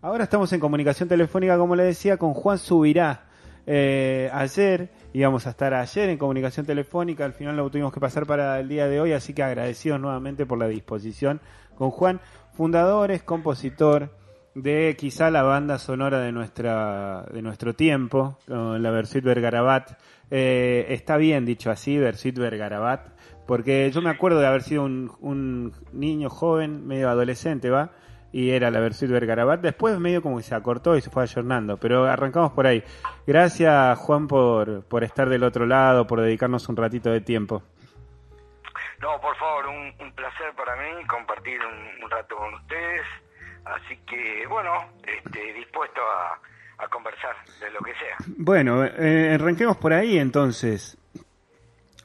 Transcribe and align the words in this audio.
Ahora 0.00 0.22
estamos 0.22 0.52
en 0.52 0.60
comunicación 0.60 1.08
telefónica, 1.08 1.58
como 1.58 1.74
le 1.74 1.82
decía, 1.82 2.18
con 2.18 2.32
Juan 2.32 2.58
Subirá. 2.58 3.24
Eh, 3.66 4.30
ayer 4.32 4.90
íbamos 5.12 5.48
a 5.48 5.50
estar 5.50 5.74
ayer 5.74 6.08
en 6.08 6.18
comunicación 6.18 6.64
telefónica, 6.64 7.24
al 7.24 7.32
final 7.32 7.56
lo 7.56 7.68
tuvimos 7.68 7.92
que 7.92 7.98
pasar 7.98 8.24
para 8.24 8.60
el 8.60 8.68
día 8.68 8.86
de 8.86 9.00
hoy, 9.00 9.12
así 9.12 9.34
que 9.34 9.42
agradecidos 9.42 10.00
nuevamente 10.00 10.46
por 10.46 10.56
la 10.56 10.68
disposición 10.68 11.40
con 11.74 11.90
Juan, 11.90 12.20
fundador, 12.52 13.10
es 13.10 13.24
compositor 13.24 14.14
de 14.54 14.96
quizá 14.96 15.32
la 15.32 15.42
banda 15.42 15.80
sonora 15.80 16.20
de 16.20 16.30
nuestra 16.30 17.26
de 17.32 17.42
nuestro 17.42 17.74
tiempo, 17.74 18.38
la 18.46 18.90
Versuit 18.92 19.24
Vergarabat. 19.24 19.98
Eh, 20.30 20.86
está 20.90 21.16
bien 21.16 21.44
dicho 21.44 21.72
así, 21.72 21.98
Versuit 21.98 22.38
Vergarabat, 22.38 23.00
porque 23.48 23.90
yo 23.90 24.00
me 24.00 24.10
acuerdo 24.10 24.38
de 24.38 24.46
haber 24.46 24.62
sido 24.62 24.84
un, 24.84 25.10
un 25.20 25.72
niño 25.92 26.30
joven, 26.30 26.86
medio 26.86 27.10
adolescente, 27.10 27.68
¿va? 27.68 27.90
Y 28.32 28.50
era 28.50 28.70
la 28.70 28.80
versión 28.80 29.12
de 29.12 29.26
Garabat. 29.26 29.60
Después 29.60 29.98
medio 29.98 30.22
como 30.22 30.36
que 30.38 30.42
se 30.42 30.54
acortó 30.54 30.96
y 30.96 31.00
se 31.00 31.10
fue 31.10 31.22
ayornando, 31.22 31.76
pero 31.76 32.04
arrancamos 32.04 32.52
por 32.52 32.66
ahí. 32.66 32.82
Gracias 33.26 33.98
Juan 33.98 34.26
por, 34.26 34.84
por 34.84 35.04
estar 35.04 35.28
del 35.28 35.44
otro 35.44 35.66
lado, 35.66 36.06
por 36.06 36.20
dedicarnos 36.20 36.68
un 36.68 36.76
ratito 36.76 37.10
de 37.10 37.20
tiempo. 37.20 37.62
No, 39.00 39.20
por 39.20 39.36
favor, 39.36 39.66
un, 39.68 40.12
placer 40.12 40.52
para 40.56 40.74
mí 40.76 41.04
compartir 41.06 41.60
un, 42.02 42.10
rato 42.10 42.36
con 42.36 42.54
ustedes. 42.54 43.02
Así 43.64 43.96
que, 44.06 44.46
bueno, 44.48 44.72
este, 45.06 45.52
dispuesto 45.52 46.00
a, 46.00 46.40
conversar 46.90 47.36
de 47.60 47.70
lo 47.70 47.80
que 47.80 47.92
sea. 47.94 48.16
Bueno, 48.36 48.84
eh, 48.84 49.34
arranquemos 49.34 49.76
por 49.76 49.92
ahí 49.92 50.18
entonces. 50.18 50.96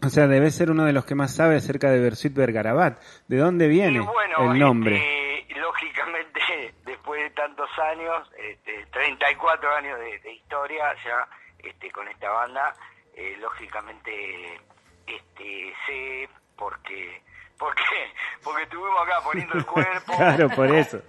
O 0.03 0.09
sea, 0.09 0.27
debe 0.27 0.51
ser 0.51 0.69
uno 0.69 0.83
de 0.83 0.93
los 0.93 1.05
que 1.05 1.15
más 1.15 1.33
sabe 1.33 1.55
acerca 1.55 1.89
de 1.89 1.99
Versuit 1.99 2.33
Vergarabat. 2.33 2.99
¿De 3.27 3.37
dónde 3.37 3.67
viene 3.67 4.05
el 4.39 4.59
nombre? 4.59 4.97
Este, 4.97 5.32
lógicamente, 5.55 6.73
después 6.85 7.21
de 7.21 7.29
tantos 7.31 7.69
años, 7.79 8.29
este, 8.37 8.85
34 8.87 9.75
años 9.75 9.99
de, 9.99 10.33
historia 10.33 10.93
ya 11.03 11.27
este, 11.59 11.91
con 11.91 12.07
esta 12.07 12.29
banda, 12.29 12.73
eh, 13.15 13.35
lógicamente 13.39 14.59
este, 15.07 15.73
sé 15.85 16.29
porque, 16.57 17.21
porque, 17.57 17.83
porque 18.43 18.63
estuvimos 18.63 19.01
acá 19.01 19.21
poniendo 19.23 19.57
el 19.57 19.65
cuerpo. 19.65 20.13
claro, 20.17 20.49
por 20.49 20.73
eso. 20.73 21.01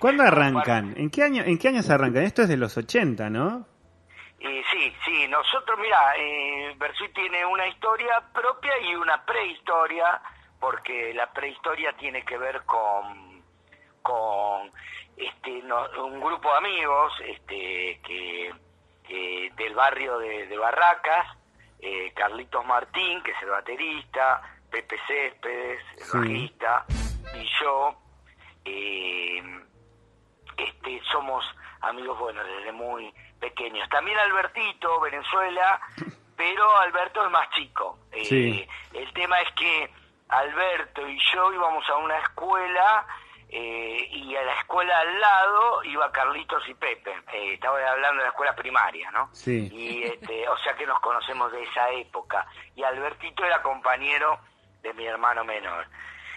¿Cuándo 0.00 0.22
arrancan? 0.22 0.94
¿En 0.96 1.10
qué 1.10 1.22
año 1.22 1.42
en 1.44 1.58
qué 1.58 1.68
años 1.68 1.88
arrancan? 1.90 2.24
Esto 2.24 2.42
es 2.42 2.48
de 2.48 2.56
los 2.56 2.76
80, 2.76 3.28
¿no? 3.30 3.66
Eh, 4.38 4.62
sí, 4.70 4.94
sí, 5.04 5.28
nosotros, 5.28 5.78
mira, 5.80 6.14
eh, 6.18 6.74
Versuit 6.78 7.12
tiene 7.14 7.44
una 7.46 7.66
historia 7.66 8.22
propia 8.32 8.72
y 8.82 8.94
una 8.94 9.24
prehistoria, 9.24 10.20
porque 10.60 11.14
la 11.14 11.32
prehistoria 11.32 11.92
tiene 11.94 12.22
que 12.22 12.36
ver 12.36 12.62
con 12.64 13.25
con 14.06 14.70
este, 15.16 15.50
un 15.98 16.20
grupo 16.20 16.48
de 16.52 16.58
amigos 16.58 17.12
este, 17.24 18.00
que, 18.04 18.52
del 19.56 19.74
barrio 19.74 20.18
de, 20.18 20.56
Barracas, 20.56 21.26
eh, 21.80 22.12
Carlitos 22.14 22.64
Martín, 22.64 23.20
que 23.22 23.32
es 23.32 23.42
el 23.42 23.50
baterista, 23.50 24.42
Pepe 24.70 24.96
Céspedes, 25.08 25.80
el 25.98 26.20
bajista, 26.20 26.84
y 27.34 27.48
yo, 27.60 27.96
eh, 28.64 29.42
este, 30.56 31.02
somos 31.10 31.44
amigos, 31.80 32.18
bueno, 32.18 32.44
desde 32.44 32.70
muy 32.70 33.12
pequeños. 33.40 33.88
También 33.88 34.18
Albertito, 34.18 35.00
Venezuela, 35.00 35.80
pero 36.36 36.76
Alberto 36.78 37.24
es 37.24 37.30
más 37.32 37.50
chico. 37.50 37.98
Eh, 38.12 38.68
el 38.92 39.12
tema 39.12 39.40
es 39.40 39.52
que 39.54 39.90
Alberto 40.28 41.08
y 41.08 41.18
yo 41.32 41.52
íbamos 41.52 41.88
a 41.88 41.96
una 41.96 42.18
escuela 42.18 43.06
eh, 43.48 44.08
y 44.10 44.34
a 44.34 44.42
la 44.42 44.58
escuela 44.60 44.98
al 44.98 45.20
lado 45.20 45.84
iba 45.84 46.10
Carlitos 46.10 46.68
y 46.68 46.74
Pepe. 46.74 47.10
Eh, 47.32 47.54
estaba 47.54 47.78
hablando 47.78 48.18
de 48.18 48.24
la 48.24 48.30
escuela 48.30 48.54
primaria, 48.56 49.10
¿no? 49.12 49.28
Sí. 49.32 49.68
Y, 49.72 50.02
este, 50.02 50.48
o 50.48 50.58
sea 50.58 50.74
que 50.74 50.86
nos 50.86 50.98
conocemos 51.00 51.52
de 51.52 51.62
esa 51.62 51.90
época. 51.90 52.46
Y 52.74 52.82
Albertito 52.82 53.44
era 53.44 53.62
compañero 53.62 54.38
de 54.82 54.92
mi 54.94 55.06
hermano 55.06 55.44
menor. 55.44 55.86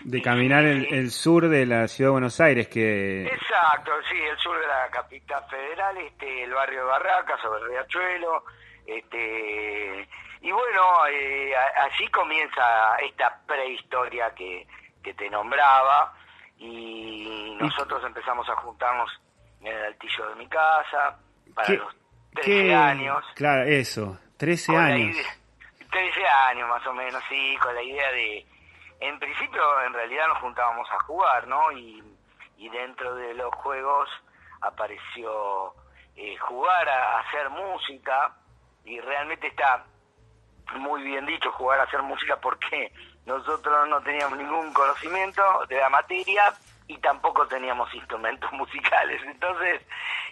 De 0.02 0.22
caminar 0.22 0.64
el, 0.64 1.12
sur 1.12 1.50
de 1.50 1.66
la 1.66 1.88
ciudad 1.88 2.10
de 2.10 2.12
Buenos 2.14 2.40
Aires, 2.40 2.70
que... 2.70 3.26
Exacto, 3.26 3.92
sí, 4.10 4.16
el 4.16 4.38
sur 4.38 4.58
de 4.58 4.66
la 4.66 4.90
capital 4.90 5.44
federal, 5.50 5.98
este, 5.98 6.44
el 6.44 6.54
barrio 6.54 6.80
de 6.80 6.86
Barracas, 6.86 7.42
sobre 7.42 7.62
el 7.64 7.70
Riachuelo, 7.70 8.46
este... 8.86 10.08
Y 10.42 10.52
bueno, 10.52 11.06
eh, 11.12 11.54
así 11.54 12.08
comienza 12.08 12.96
esta 13.00 13.42
prehistoria 13.46 14.34
que, 14.34 14.66
que 15.04 15.14
te 15.14 15.30
nombraba, 15.30 16.14
y 16.60 17.56
nosotros 17.60 18.04
empezamos 18.06 18.48
a 18.50 18.56
juntarnos 18.58 19.10
en 19.62 19.68
el 19.68 19.86
altillo 19.86 20.30
de 20.30 20.36
mi 20.36 20.48
casa 20.48 21.18
para 21.56 21.74
los 21.74 21.96
13 22.34 22.76
años. 22.76 23.24
Claro, 23.36 23.64
eso, 23.64 24.18
13 24.38 24.76
años. 24.76 25.18
13 25.90 26.28
años 26.28 26.70
más 26.70 26.86
o 26.86 26.94
menos, 26.94 27.24
sí, 27.30 27.58
con 27.62 27.74
la 27.74 27.82
idea 27.82 28.12
de... 28.12 28.46
En 29.00 29.18
principio, 29.18 29.62
en 29.86 29.94
realidad 29.94 30.28
nos 30.28 30.40
juntábamos 30.40 30.88
a 30.92 31.00
jugar, 31.06 31.48
¿no? 31.48 31.72
Y, 31.72 32.04
y 32.58 32.70
dentro 32.70 33.16
de 33.16 33.34
los 33.34 33.54
juegos 33.56 34.10
apareció 34.62 35.74
eh, 36.16 36.36
jugar 36.38 36.88
a 36.90 37.20
hacer 37.20 37.50
música 37.50 38.36
y 38.84 39.00
realmente 39.00 39.48
está 39.48 39.86
muy 40.78 41.02
bien 41.04 41.26
dicho 41.26 41.52
jugar 41.54 41.80
a 41.80 41.84
hacer 41.84 42.02
música 42.04 42.36
porque 42.42 42.92
nosotros 43.30 43.88
no 43.88 44.02
teníamos 44.02 44.40
ningún 44.40 44.74
conocimiento 44.74 45.42
de 45.70 45.78
la 45.78 45.90
materia 45.90 46.52
y 46.88 46.98
tampoco 46.98 47.48
teníamos 47.48 47.94
instrumentos 47.94 48.52
musicales. 48.54 49.22
Entonces 49.24 49.82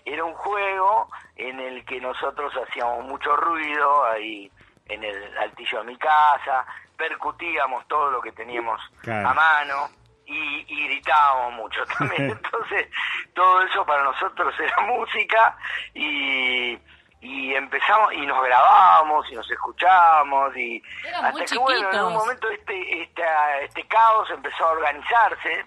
era 0.03 0.25
un 0.25 0.33
juego 0.33 1.07
en 1.35 1.59
el 1.59 1.85
que 1.85 2.01
nosotros 2.01 2.51
hacíamos 2.55 3.05
mucho 3.05 3.35
ruido 3.35 4.03
ahí 4.05 4.51
en 4.87 5.03
el 5.03 5.37
altillo 5.37 5.79
de 5.79 5.85
mi 5.85 5.97
casa, 5.97 6.65
percutíamos 6.97 7.87
todo 7.87 8.09
lo 8.09 8.21
que 8.21 8.31
teníamos 8.31 8.81
a 9.05 9.33
mano 9.33 9.89
y, 10.25 10.65
y, 10.67 10.87
gritábamos 10.87 11.53
mucho 11.53 11.85
también. 11.97 12.31
Entonces 12.31 12.87
todo 13.35 13.61
eso 13.61 13.85
para 13.85 14.03
nosotros 14.03 14.55
era 14.59 14.81
música 14.87 15.55
y 15.93 16.79
y 17.27 17.53
empezamos 17.53 18.13
y 18.13 18.25
nos 18.25 18.41
grabábamos 18.41 19.29
y 19.29 19.35
nos 19.35 19.51
escuchábamos 19.51 20.55
y 20.55 20.81
hasta 21.21 21.43
que 21.43 21.57
bueno 21.57 21.91
en 21.91 22.03
un 22.05 22.13
momento 22.13 22.49
este, 22.49 23.01
este 23.03 23.23
este 23.63 23.85
caos 23.87 24.29
empezó 24.31 24.65
a 24.65 24.71
organizarse. 24.71 25.65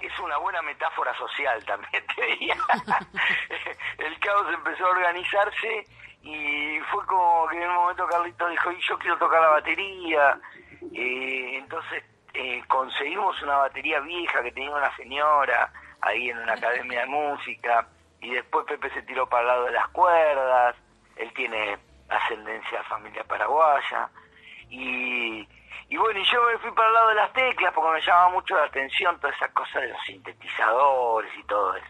Es 0.00 0.18
una 0.18 0.36
buena 0.38 0.60
metáfora 0.62 1.16
social 1.16 1.64
también 1.64 2.04
te 2.16 2.26
diría. 2.26 2.56
El 3.98 4.18
caos 4.18 4.52
empezó 4.52 4.86
a 4.86 4.90
organizarse 4.90 5.84
y 6.22 6.80
fue 6.90 7.06
como 7.06 7.46
que 7.48 7.62
en 7.62 7.70
un 7.70 7.76
momento 7.76 8.06
Carlito 8.08 8.48
dijo 8.48 8.72
y 8.72 8.80
yo 8.80 8.98
quiero 8.98 9.16
tocar 9.18 9.40
la 9.40 9.50
batería 9.50 10.40
eh, 10.92 11.58
entonces 11.58 12.02
eh, 12.34 12.62
conseguimos 12.66 13.40
una 13.42 13.58
batería 13.58 14.00
vieja 14.00 14.42
que 14.42 14.50
tenía 14.50 14.72
una 14.72 14.94
señora 14.96 15.72
ahí 16.00 16.30
en 16.30 16.38
una 16.38 16.54
academia 16.54 17.00
de 17.02 17.06
música 17.06 17.86
y 18.26 18.34
después 18.34 18.66
Pepe 18.66 18.90
se 18.90 19.02
tiró 19.02 19.28
para 19.28 19.42
el 19.42 19.46
lado 19.46 19.64
de 19.66 19.70
las 19.70 19.88
cuerdas, 19.90 20.74
él 21.14 21.32
tiene 21.32 21.78
ascendencia 22.08 22.82
familia 22.84 23.22
paraguaya, 23.22 24.10
y, 24.68 25.46
y 25.88 25.96
bueno, 25.96 26.18
y 26.18 26.24
yo 26.24 26.42
me 26.42 26.58
fui 26.58 26.72
para 26.72 26.88
el 26.88 26.94
lado 26.94 27.08
de 27.10 27.14
las 27.14 27.32
teclas 27.32 27.72
porque 27.72 27.92
me 27.92 28.00
llamaba 28.00 28.30
mucho 28.30 28.56
la 28.56 28.64
atención 28.64 29.20
toda 29.20 29.32
esa 29.32 29.48
cosa 29.52 29.78
de 29.78 29.88
los 29.88 30.02
sintetizadores 30.06 31.30
y 31.38 31.44
todo 31.44 31.76
eso. 31.76 31.86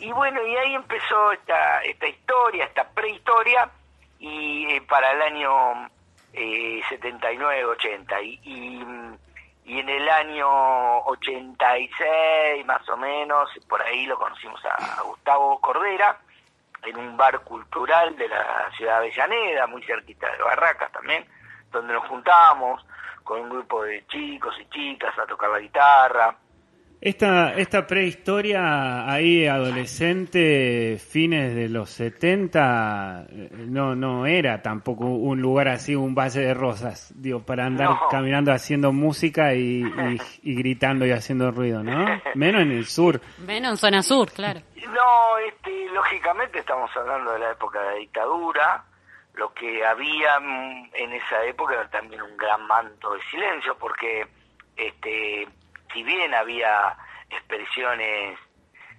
Y 0.00 0.10
bueno, 0.10 0.44
y 0.44 0.56
ahí 0.56 0.74
empezó 0.74 1.30
esta, 1.30 1.80
esta 1.84 2.08
historia, 2.08 2.64
esta 2.64 2.88
prehistoria, 2.88 3.70
y 4.18 4.66
eh, 4.66 4.82
para 4.82 5.12
el 5.12 5.22
año 5.22 5.88
eh, 6.32 6.82
79, 6.88 7.64
80, 7.66 8.20
y, 8.22 8.40
y 8.42 8.84
y 9.64 9.78
en 9.78 9.88
el 9.88 10.08
año 10.08 10.48
86 11.04 12.66
más 12.66 12.88
o 12.88 12.96
menos, 12.96 13.48
por 13.68 13.80
ahí 13.82 14.06
lo 14.06 14.18
conocimos 14.18 14.60
a, 14.64 15.02
Gustavo 15.02 15.60
Cordera, 15.60 16.18
en 16.82 16.96
un 16.96 17.16
bar 17.16 17.40
cultural 17.40 18.16
de 18.16 18.28
la 18.28 18.70
ciudad 18.76 19.00
de 19.00 19.06
Avellaneda, 19.06 19.66
muy 19.68 19.82
cerquita 19.84 20.30
de 20.32 20.42
Barracas 20.42 20.90
también, 20.90 21.24
donde 21.70 21.92
nos 21.92 22.06
juntábamos 22.08 22.84
con 23.22 23.40
un 23.40 23.50
grupo 23.50 23.84
de 23.84 24.04
chicos 24.08 24.54
y 24.60 24.66
chicas 24.66 25.16
a 25.18 25.26
tocar 25.26 25.50
la 25.50 25.60
guitarra, 25.60 26.36
esta, 27.02 27.54
esta 27.54 27.84
prehistoria 27.84 29.12
ahí 29.12 29.44
adolescente, 29.44 30.98
fines 30.98 31.52
de 31.52 31.68
los 31.68 31.90
70, 31.90 33.26
no, 33.66 33.96
no 33.96 34.24
era 34.24 34.62
tampoco 34.62 35.06
un 35.06 35.42
lugar 35.42 35.66
así, 35.66 35.96
un 35.96 36.14
valle 36.14 36.42
de 36.42 36.54
rosas, 36.54 37.12
digo, 37.16 37.40
para 37.44 37.66
andar 37.66 37.88
caminando 38.08 38.52
haciendo 38.52 38.92
música 38.92 39.52
y, 39.52 39.82
y, 40.44 40.54
gritando 40.54 41.04
y 41.04 41.10
haciendo 41.10 41.50
ruido, 41.50 41.82
¿no? 41.82 42.06
Menos 42.36 42.62
en 42.62 42.70
el 42.70 42.86
sur. 42.86 43.20
Menos 43.38 43.72
en 43.72 43.76
zona 43.78 44.02
sur, 44.04 44.30
claro. 44.30 44.60
No, 44.86 45.38
este, 45.38 45.86
lógicamente 45.92 46.60
estamos 46.60 46.88
hablando 46.96 47.32
de 47.32 47.40
la 47.40 47.50
época 47.50 47.80
de 47.80 47.86
la 47.86 47.96
dictadura, 47.96 48.84
lo 49.34 49.52
que 49.52 49.84
había 49.84 50.36
en 50.36 51.12
esa 51.14 51.44
época 51.46 51.74
era 51.74 51.90
también 51.90 52.22
un 52.22 52.36
gran 52.36 52.64
manto 52.68 53.12
de 53.14 53.20
silencio, 53.28 53.76
porque 53.76 54.24
este 54.76 55.48
si 55.92 56.02
bien 56.02 56.34
había 56.34 56.96
expresiones 57.30 58.38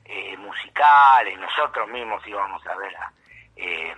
eh, 0.05 0.35
musicales, 0.37 1.37
nosotros 1.39 1.87
mismos 1.89 2.25
íbamos 2.27 2.65
a 2.67 2.75
ver 2.75 2.95
a 2.97 3.11
eh, 3.55 3.95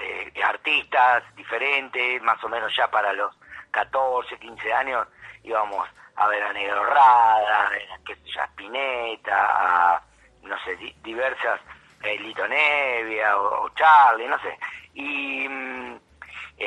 eh, 0.00 0.42
artistas 0.42 1.22
diferentes, 1.34 2.20
más 2.22 2.42
o 2.44 2.48
menos 2.48 2.74
ya 2.76 2.88
para 2.90 3.12
los 3.12 3.34
14, 3.70 4.38
15 4.38 4.72
años 4.72 5.06
íbamos 5.42 5.88
a 6.16 6.26
ver 6.28 6.42
a 6.42 6.52
Negro 6.52 6.84
Rada, 6.84 7.68
a, 7.68 7.98
qué 8.04 8.14
sé 8.16 8.22
yo, 8.32 8.40
a 8.42 8.44
Spinetta, 8.46 9.46
a, 9.94 10.02
no 10.42 10.58
sé, 10.64 10.76
di- 10.76 10.94
diversas, 11.02 11.60
Lito 12.02 12.46
Nevia 12.46 13.36
o, 13.38 13.64
o 13.64 13.68
Charlie, 13.70 14.26
no 14.28 14.38
sé, 14.40 14.58
y 14.94 15.48
mm, 15.48 15.98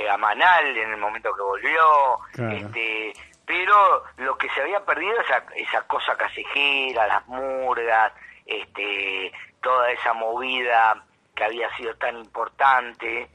a 0.09 0.17
Manal 0.17 0.77
en 0.77 0.91
el 0.91 0.97
momento 0.97 1.33
que 1.35 1.41
volvió, 1.41 2.19
Claro. 2.33 2.55
este, 2.57 3.13
pero 3.51 4.05
lo 4.15 4.37
que 4.37 4.49
se 4.51 4.61
había 4.61 4.79
perdido 4.85 5.19
esa 5.19 5.43
esa 5.57 5.81
cosa 5.81 6.15
callejera, 6.15 7.05
las 7.05 7.27
murgas, 7.27 8.13
este, 8.45 9.29
toda 9.61 9.91
esa 9.91 10.13
movida 10.13 11.03
que 11.35 11.43
había 11.43 11.69
sido 11.75 11.93
tan 11.97 12.17
importante 12.17 13.29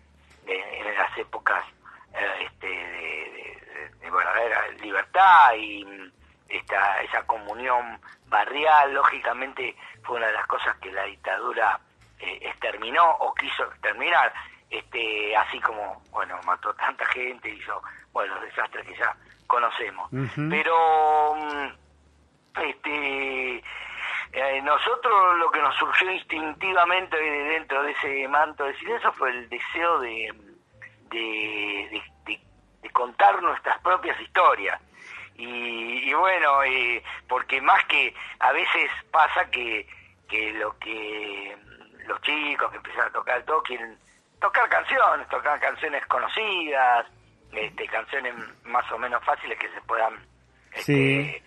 eh, 0.47 0.81
en 0.81 0.95
las 0.95 1.19
épocas 1.19 1.63
eh, 2.15 2.47
este, 2.47 2.67
de 4.01 4.11
verdadera 4.11 4.69
libertad 4.81 5.53
y 5.55 5.85
mm, 5.85 6.11
esta, 6.49 7.03
esa 7.03 7.23
comunión 7.27 8.01
barrial, 8.27 8.95
lógicamente 8.95 9.77
fue 10.03 10.17
una 10.17 10.29
de 10.29 10.33
las 10.33 10.47
cosas 10.47 10.79
que 10.79 10.93
la 10.93 11.05
dictadura 11.05 11.79
eh, 12.21 12.39
exterminó 12.41 13.05
o 13.21 13.35
quiso 13.35 13.65
exterminar, 13.65 14.33
este, 14.71 15.37
así 15.37 15.61
como, 15.61 16.03
bueno, 16.11 16.41
mató 16.47 16.73
tanta 16.73 17.05
gente, 17.09 17.51
hizo, 17.51 17.83
bueno, 18.13 18.37
los 18.37 18.45
desastres 18.45 18.87
que 18.87 18.97
ya 18.97 19.15
conocemos. 19.47 20.09
Pero, 20.51 21.35
mm, 21.37 22.61
este, 22.63 23.57
eh, 24.33 24.61
nosotros 24.63 25.39
lo 25.39 25.51
que 25.51 25.61
nos 25.61 25.75
surgió 25.77 26.11
instintivamente 26.11 27.17
de 27.17 27.31
dentro 27.51 27.83
de 27.83 27.93
ese 27.93 28.29
manto 28.29 28.65
de 28.65 28.77
silencio 28.79 29.13
fue 29.13 29.31
el 29.31 29.49
deseo 29.49 29.99
de, 30.01 30.33
de, 31.11 31.19
de- 31.91 32.03
de- 32.27 32.41
de 32.83 32.91
contar 32.91 33.43
nuestras 33.43 33.79
propias 33.81 34.21
historias. 34.21 34.81
Y, 35.37 36.09
y 36.09 36.15
bueno, 36.15 36.63
eh, 36.65 37.03
porque 37.29 37.61
más 37.61 37.85
que 37.87 38.15
a 38.41 38.53
veces 38.53 38.91
pasa 39.11 39.51
que, 39.51 39.87
que 40.29 40.53
lo 40.55 40.79
que 40.79 41.57
los 42.07 42.21
chicos 42.23 42.71
que 42.71 42.77
empiezan 42.79 43.09
a 43.09 43.11
tocar 43.11 43.43
todo 43.43 43.63
quieren 43.63 43.99
tocar 44.41 44.69
canciones, 44.69 45.29
tocar 45.29 45.59
canciones 45.61 46.07
conocidas, 46.07 47.07
este, 47.53 47.87
canciones 47.89 48.35
más 48.65 48.91
o 48.93 48.99
menos 48.99 49.25
fáciles 49.25 49.59
que 49.59 49.69
se 49.71 49.81
puedan 49.83 50.15
este, 50.73 50.83
Sí. 50.83 51.43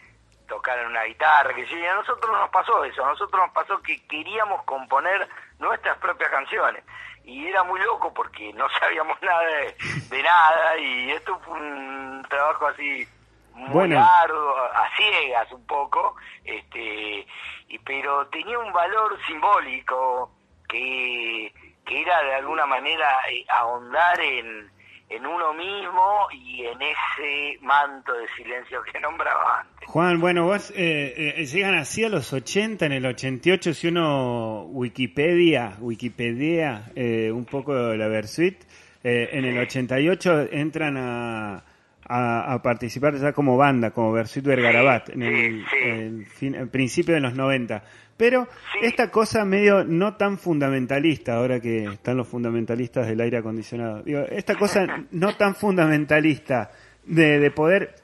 tocar 0.47 0.79
en 0.79 0.87
una 0.87 1.03
guitarra, 1.03 1.53
que 1.53 1.65
sí, 1.67 1.75
y 1.75 1.85
a 1.85 1.95
nosotros 1.95 2.31
nos 2.31 2.49
pasó 2.49 2.83
eso, 2.83 3.05
a 3.05 3.09
nosotros 3.09 3.41
nos 3.45 3.53
pasó 3.53 3.81
que 3.83 4.05
queríamos 4.07 4.63
componer 4.63 5.27
nuestras 5.59 5.97
propias 5.99 6.29
canciones 6.31 6.83
y 7.23 7.45
era 7.47 7.63
muy 7.63 7.79
loco 7.81 8.11
porque 8.13 8.51
no 8.53 8.67
sabíamos 8.79 9.21
nada 9.21 9.41
de, 9.43 9.75
de 10.09 10.23
nada 10.23 10.77
y 10.77 11.11
esto 11.11 11.39
fue 11.45 11.59
un 11.59 12.25
trabajo 12.29 12.67
así 12.67 13.07
muy 13.53 13.69
Bueno. 13.73 13.99
arduo, 14.23 14.55
a 14.57 14.89
ciegas 14.95 15.51
un 15.51 15.65
poco, 15.67 16.15
este, 16.45 17.27
y, 17.67 17.77
pero 17.85 18.25
tenía 18.29 18.57
un 18.57 18.71
valor 18.71 19.19
simbólico 19.27 20.31
que, 20.67 21.53
que 21.85 22.01
era 22.01 22.21
de 22.23 22.35
alguna 22.35 22.65
manera 22.65 23.17
eh, 23.29 23.45
ahondar 23.49 24.19
en, 24.21 24.71
en 25.09 25.25
uno 25.25 25.53
mismo 25.53 26.27
y 26.31 26.65
en 26.65 26.77
ese 26.81 27.59
manto 27.61 28.13
de 28.13 28.27
silencio 28.37 28.79
que 28.91 28.99
nombraba 28.99 29.61
antes. 29.61 29.87
Juan, 29.87 30.19
bueno, 30.19 30.45
vos 30.45 30.71
eh, 30.75 31.33
eh, 31.37 31.45
llegan 31.45 31.73
así 31.75 32.03
a 32.03 32.09
los 32.09 32.31
80, 32.31 32.85
en 32.85 32.91
el 32.91 33.05
88, 33.05 33.73
si 33.73 33.87
uno 33.87 34.63
Wikipedia, 34.65 35.77
Wikipedia 35.79 36.91
eh, 36.95 37.31
un 37.33 37.45
poco 37.45 37.73
la 37.95 38.07
Versuit, 38.07 38.63
eh, 39.03 39.29
en 39.31 39.45
el 39.45 39.57
88 39.57 40.47
entran 40.51 40.95
a, 40.97 41.63
a, 42.07 42.53
a 42.53 42.61
participar 42.61 43.15
ya 43.15 43.33
como 43.33 43.57
banda, 43.57 43.91
como 43.91 44.11
Versuit 44.11 44.45
Vergarabat, 44.45 45.09
en 45.09 45.23
el, 45.23 45.65
sí, 45.65 45.65
sí. 45.71 45.77
el 45.89 46.25
fin- 46.27 46.55
el 46.55 46.69
principio 46.69 47.15
de 47.15 47.21
los 47.21 47.33
90. 47.33 47.83
Pero 48.19 48.47
Sí. 48.73 48.79
esta 48.85 49.09
cosa 49.09 49.45
medio 49.45 49.85
no 49.85 50.17
tan 50.17 50.37
fundamentalista, 50.37 51.35
ahora 51.37 51.61
que 51.61 51.85
están 51.85 52.17
los 52.17 52.27
fundamentalistas 52.27 53.07
del 53.07 53.21
aire 53.21 53.37
acondicionado, 53.37 54.03
digo, 54.03 54.19
esta 54.29 54.55
cosa 54.55 55.05
no 55.11 55.37
tan 55.37 55.55
fundamentalista 55.55 56.69
de, 57.05 57.39
de 57.39 57.49
poder 57.51 57.95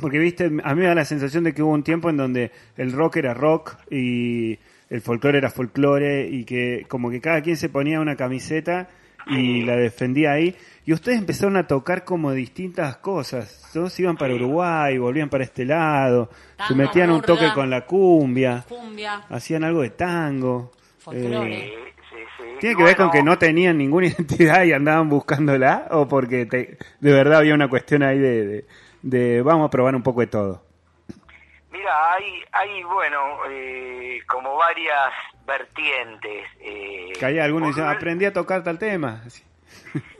porque 0.00 0.18
viste, 0.18 0.44
a 0.44 0.74
mí 0.74 0.80
me 0.80 0.86
da 0.86 0.94
la 0.94 1.04
sensación 1.04 1.44
de 1.44 1.52
que 1.54 1.62
hubo 1.62 1.72
un 1.72 1.82
tiempo 1.82 2.10
en 2.10 2.16
donde 2.16 2.50
el 2.76 2.92
rock 2.92 3.16
era 3.16 3.32
rock 3.34 3.76
y 3.90 4.58
el 4.90 5.00
folclore 5.00 5.38
era 5.38 5.50
folclore 5.50 6.28
y 6.28 6.44
que 6.44 6.84
como 6.88 7.08
que 7.10 7.20
cada 7.20 7.40
quien 7.40 7.56
se 7.56 7.68
ponía 7.68 8.00
una 8.00 8.16
camiseta 8.16 8.88
y 9.26 9.62
la 9.62 9.76
defendía 9.76 10.32
ahí. 10.32 10.54
Y 10.88 10.94
ustedes 10.94 11.18
empezaron 11.18 11.58
a 11.58 11.66
tocar 11.66 12.02
como 12.02 12.32
distintas 12.32 12.96
cosas. 12.96 13.68
Todos 13.74 14.00
iban 14.00 14.16
para. 14.16 14.32
Uruguay, 14.34 14.96
volvían 14.96 15.28
para 15.28 15.44
este 15.44 15.66
lado, 15.66 16.30
se 16.66 16.74
metían 16.74 17.10
un 17.10 17.20
toque 17.20 17.52
con 17.52 17.68
la 17.68 17.84
cumbia, 17.84 18.64
Cumbia, 18.66 19.16
hacían 19.28 19.64
algo 19.64 19.82
de 19.82 19.90
tango. 19.90 20.72
Eh, 21.12 21.74
Sí, 22.08 22.16
sí, 22.16 22.16
sí. 22.38 22.44
¿Tiene 22.60 22.74
que 22.74 22.82
ver 22.84 22.96
con 22.96 23.10
que 23.10 23.22
no 23.22 23.36
tenían 23.36 23.76
ninguna 23.76 24.06
identidad 24.16 24.62
y 24.64 24.72
andaban 24.72 25.10
buscándola? 25.10 25.88
¿O 25.90 26.08
porque 26.08 26.46
te- 26.46 26.78
de 27.00 27.12
verdad 27.12 27.40
había 27.40 27.52
una 27.52 27.68
cuestión 27.68 28.02
ahí 28.02 28.18
de, 28.18 28.46
de- 28.46 28.66
de 29.02 29.42
vamos 29.42 29.66
a 29.66 29.70
probar 29.70 29.94
un 29.94 30.02
poco 30.02 30.20
de 30.22 30.28
todo? 30.28 30.64
Mira, 31.70 32.14
hay, 32.14 32.24
hay 32.50 32.82
bueno, 32.84 33.18
eh, 33.50 34.20
como 34.26 34.56
varias 34.56 35.10
vertientes. 35.46 36.46
Eh, 36.60 37.12
Que 37.18 37.26
hay 37.26 37.38
algunos 37.40 37.68
dicen, 37.76 37.84
aprendí 37.84 38.24
a 38.24 38.32
tocar 38.32 38.64
tal 38.64 38.78
tema. 38.78 39.22
Así. 39.26 39.42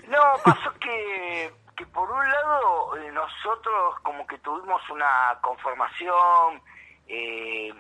No, 0.09 0.19
pasó 0.43 0.73
que, 0.81 1.53
que 1.77 1.87
por 1.87 2.11
un 2.11 2.27
lado 2.27 2.97
eh, 2.97 3.13
nosotros 3.13 4.01
como 4.03 4.27
que 4.27 4.39
tuvimos 4.39 4.81
una 4.89 5.39
conformación 5.43 6.63
eh, 7.07 7.75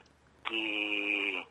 que, 0.45 1.47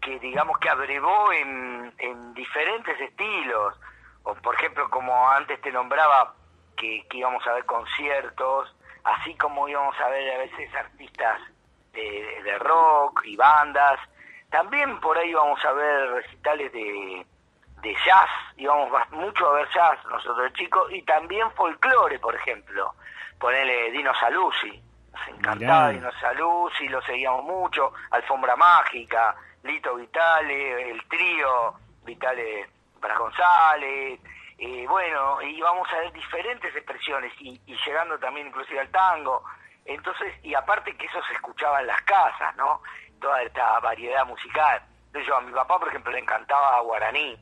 que 0.00 0.18
digamos 0.20 0.56
que 0.58 0.68
abrevó 0.68 1.32
en, 1.32 1.92
en 1.98 2.32
diferentes 2.34 3.00
estilos. 3.00 3.74
O 4.22 4.34
por 4.36 4.54
ejemplo, 4.54 4.88
como 4.88 5.28
antes 5.30 5.60
te 5.62 5.72
nombraba, 5.72 6.32
que, 6.76 7.04
que 7.10 7.18
íbamos 7.18 7.44
a 7.48 7.54
ver 7.54 7.64
conciertos, 7.64 8.72
así 9.02 9.34
como 9.36 9.68
íbamos 9.68 9.98
a 9.98 10.08
ver 10.10 10.32
a 10.32 10.38
veces 10.38 10.72
artistas 10.76 11.40
de, 11.92 12.42
de 12.44 12.58
rock 12.60 13.22
y 13.24 13.34
bandas, 13.34 13.98
también 14.48 15.00
por 15.00 15.18
ahí 15.18 15.30
íbamos 15.30 15.64
a 15.64 15.72
ver 15.72 16.10
recitales 16.12 16.72
de, 16.72 17.26
de 17.80 17.94
jazz, 18.04 18.28
íbamos 18.56 18.90
mucho 19.10 19.48
a 19.48 19.52
ver 19.54 19.68
jazz 19.72 19.98
nosotros 20.06 20.52
chicos, 20.54 20.92
y 20.92 21.02
también 21.02 21.50
folclore, 21.52 22.18
por 22.18 22.34
ejemplo. 22.34 22.94
Ponele 23.38 23.90
Dino 23.92 24.12
Saluzzi, 24.14 24.82
nos 25.12 25.28
encantaba 25.28 25.88
Mirá. 25.88 25.88
Dino 25.90 26.12
Saluzzi, 26.20 26.88
lo 26.88 27.00
seguíamos 27.02 27.44
mucho, 27.44 27.92
Alfombra 28.10 28.56
Mágica, 28.56 29.36
Lito 29.62 29.94
Vitale, 29.94 30.90
el 30.90 31.06
trío 31.08 31.74
Vitale 32.04 32.68
para 33.00 33.16
González, 33.16 34.20
eh, 34.58 34.86
bueno, 34.88 35.40
y 35.42 35.60
vamos 35.60 35.88
a 35.92 35.98
ver 35.98 36.12
diferentes 36.12 36.74
expresiones, 36.74 37.32
y, 37.38 37.60
y 37.66 37.76
llegando 37.86 38.18
también 38.18 38.48
inclusive 38.48 38.80
al 38.80 38.90
tango, 38.90 39.44
entonces, 39.88 40.34
y 40.42 40.54
aparte 40.54 40.94
que 40.96 41.06
eso 41.06 41.22
se 41.26 41.32
escuchaba 41.32 41.80
en 41.80 41.86
las 41.86 42.02
casas, 42.02 42.54
¿no? 42.56 42.82
Toda 43.20 43.42
esta 43.42 43.80
variedad 43.80 44.26
musical. 44.26 44.82
Entonces 45.06 45.26
yo 45.26 45.36
a 45.36 45.40
mi 45.40 45.50
papá, 45.52 45.78
por 45.78 45.88
ejemplo, 45.88 46.12
le 46.12 46.18
encantaba 46.18 46.80
Guaraní, 46.80 47.38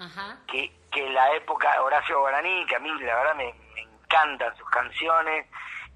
Ajá. 0.00 0.38
que, 0.46 0.72
que 0.90 1.08
la 1.10 1.32
época 1.34 1.80
Horacio 1.82 2.20
Guaraní, 2.20 2.66
que 2.66 2.76
a 2.76 2.80
mí 2.80 2.90
la 3.00 3.14
verdad 3.14 3.34
me, 3.36 3.54
me 3.74 3.82
encantan 3.82 4.56
sus 4.56 4.68
canciones, 4.70 5.46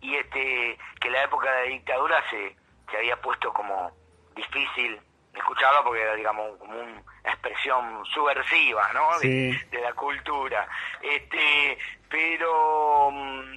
y 0.04 0.16
este 0.16 0.78
que 1.00 1.10
la 1.10 1.24
época 1.24 1.50
de 1.50 1.64
la 1.64 1.70
dictadura 1.70 2.22
se, 2.30 2.54
se 2.90 2.96
había 2.98 3.20
puesto 3.20 3.52
como 3.52 3.90
difícil 4.36 5.00
escucharlo 5.34 5.82
porque 5.84 6.02
era 6.02 6.14
digamos 6.14 6.58
como 6.58 6.78
una 6.78 7.02
expresión 7.24 8.04
subversiva 8.06 8.92
¿no? 8.92 9.18
Sí. 9.20 9.52
de 9.70 9.80
la 9.80 9.92
cultura 9.94 10.68
este 11.00 11.78
pero 12.08 13.10
mm, 13.10 13.54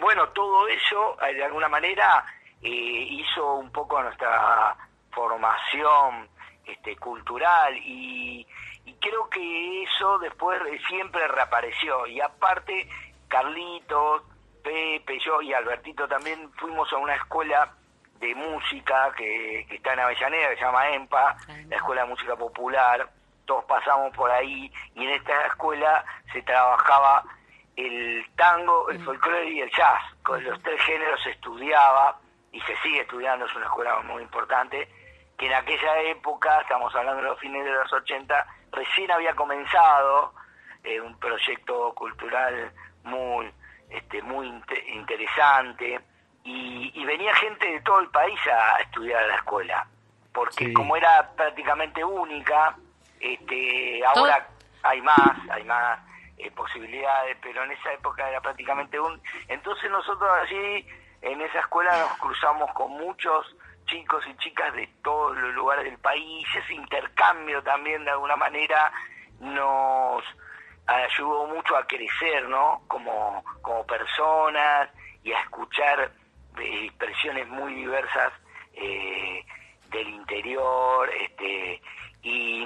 bueno 0.00 0.28
todo 0.28 0.68
eso 0.68 1.16
eh, 1.22 1.34
de 1.34 1.44
alguna 1.44 1.68
manera 1.68 2.24
eh, 2.62 2.68
hizo 3.10 3.54
un 3.54 3.72
poco 3.72 4.02
nuestra 4.02 4.76
formación 5.10 6.28
este 6.64 6.94
cultural 6.96 7.76
y, 7.78 8.46
y 8.84 8.94
creo 8.94 9.28
que 9.28 9.82
eso 9.82 10.18
después 10.18 10.60
siempre 10.88 11.26
reapareció. 11.28 12.06
Y 12.06 12.20
aparte 12.20 12.88
Carlitos 13.28 14.22
Pepe 14.62 15.18
yo 15.20 15.40
y 15.40 15.52
Albertito 15.52 16.06
también 16.06 16.50
fuimos 16.52 16.92
a 16.92 16.96
una 16.96 17.14
escuela 17.14 17.72
de 18.18 18.34
música 18.34 19.10
que, 19.16 19.64
que 19.68 19.76
está 19.76 19.94
en 19.94 20.00
Avellaneda 20.00 20.50
que 20.50 20.56
se 20.56 20.64
llama 20.64 20.88
EMPA 20.90 21.36
la 21.68 21.76
escuela 21.76 22.02
de 22.02 22.08
música 22.08 22.36
popular. 22.36 23.08
Todos 23.46 23.64
pasamos 23.64 24.14
por 24.14 24.30
ahí 24.30 24.70
y 24.94 25.04
en 25.04 25.10
esta 25.10 25.46
escuela 25.46 26.04
se 26.32 26.42
trabajaba 26.42 27.24
el 27.76 28.24
tango, 28.36 28.90
el 28.90 29.02
folclore 29.02 29.50
y 29.50 29.60
el 29.60 29.70
jazz. 29.70 30.02
Con 30.22 30.42
los 30.44 30.62
tres 30.62 30.80
géneros 30.82 31.22
se 31.22 31.30
estudiaba 31.30 32.18
y 32.52 32.60
se 32.60 32.76
sigue 32.78 33.00
estudiando, 33.00 33.46
es 33.46 33.54
una 33.54 33.66
escuela 33.66 34.00
muy 34.00 34.22
importante, 34.22 34.88
que 35.38 35.46
en 35.46 35.54
aquella 35.54 36.00
época, 36.02 36.60
estamos 36.60 36.94
hablando 36.94 37.22
de 37.22 37.28
los 37.28 37.38
fines 37.38 37.64
de 37.64 37.72
los 37.72 37.92
80, 37.92 38.46
recién 38.72 39.10
había 39.10 39.34
comenzado 39.34 40.32
eh, 40.84 41.00
un 41.00 41.18
proyecto 41.18 41.92
cultural 41.94 42.72
muy, 43.04 43.50
este, 43.88 44.22
muy 44.22 44.48
interesante 44.92 46.00
y, 46.44 47.04
venía 47.04 47.34
gente 47.34 47.66
de 47.66 47.80
todo 47.80 48.00
el 48.00 48.08
país 48.08 48.38
a, 48.46 48.80
estudiar 48.82 49.24
a 49.24 49.26
la 49.26 49.36
escuela, 49.36 49.86
porque 50.32 50.72
como 50.72 50.96
era 50.96 51.28
prácticamente 51.34 52.04
única, 52.04 52.76
este, 53.18 54.00
ahora 54.06 54.46
hay 54.82 55.02
más, 55.02 55.50
hay 55.50 55.64
más 55.64 55.98
eh, 56.38 56.50
posibilidades, 56.52 57.36
pero 57.42 57.64
en 57.64 57.72
esa 57.72 57.92
época 57.92 58.28
era 58.28 58.40
prácticamente 58.40 58.98
un... 58.98 59.20
Entonces 59.48 59.90
nosotros 59.90 60.30
allí, 60.42 60.86
en 61.22 61.40
esa 61.40 61.60
escuela, 61.60 61.98
nos 61.98 62.16
cruzamos 62.18 62.72
con 62.72 62.92
muchos 62.92 63.54
chicos 63.90 64.24
y 64.28 64.36
chicas 64.36 64.72
de 64.74 64.88
todos 65.02 65.36
los 65.36 65.54
lugares 65.54 65.84
del 65.84 65.98
país, 65.98 66.46
ese 66.56 66.74
intercambio 66.74 67.62
también 67.62 68.04
de 68.04 68.10
alguna 68.10 68.36
manera 68.36 68.92
nos 69.40 70.22
ayudó 70.86 71.46
mucho 71.48 71.76
a 71.76 71.86
crecer, 71.86 72.48
¿no? 72.48 72.82
Como, 72.86 73.44
como 73.62 73.86
personas 73.86 74.88
y 75.22 75.32
a 75.32 75.40
escuchar 75.40 76.12
eh, 76.58 76.84
expresiones 76.86 77.48
muy 77.48 77.74
diversas 77.74 78.32
eh, 78.74 79.44
del 79.90 80.08
interior, 80.08 81.10
este, 81.20 81.82
y, 82.22 82.64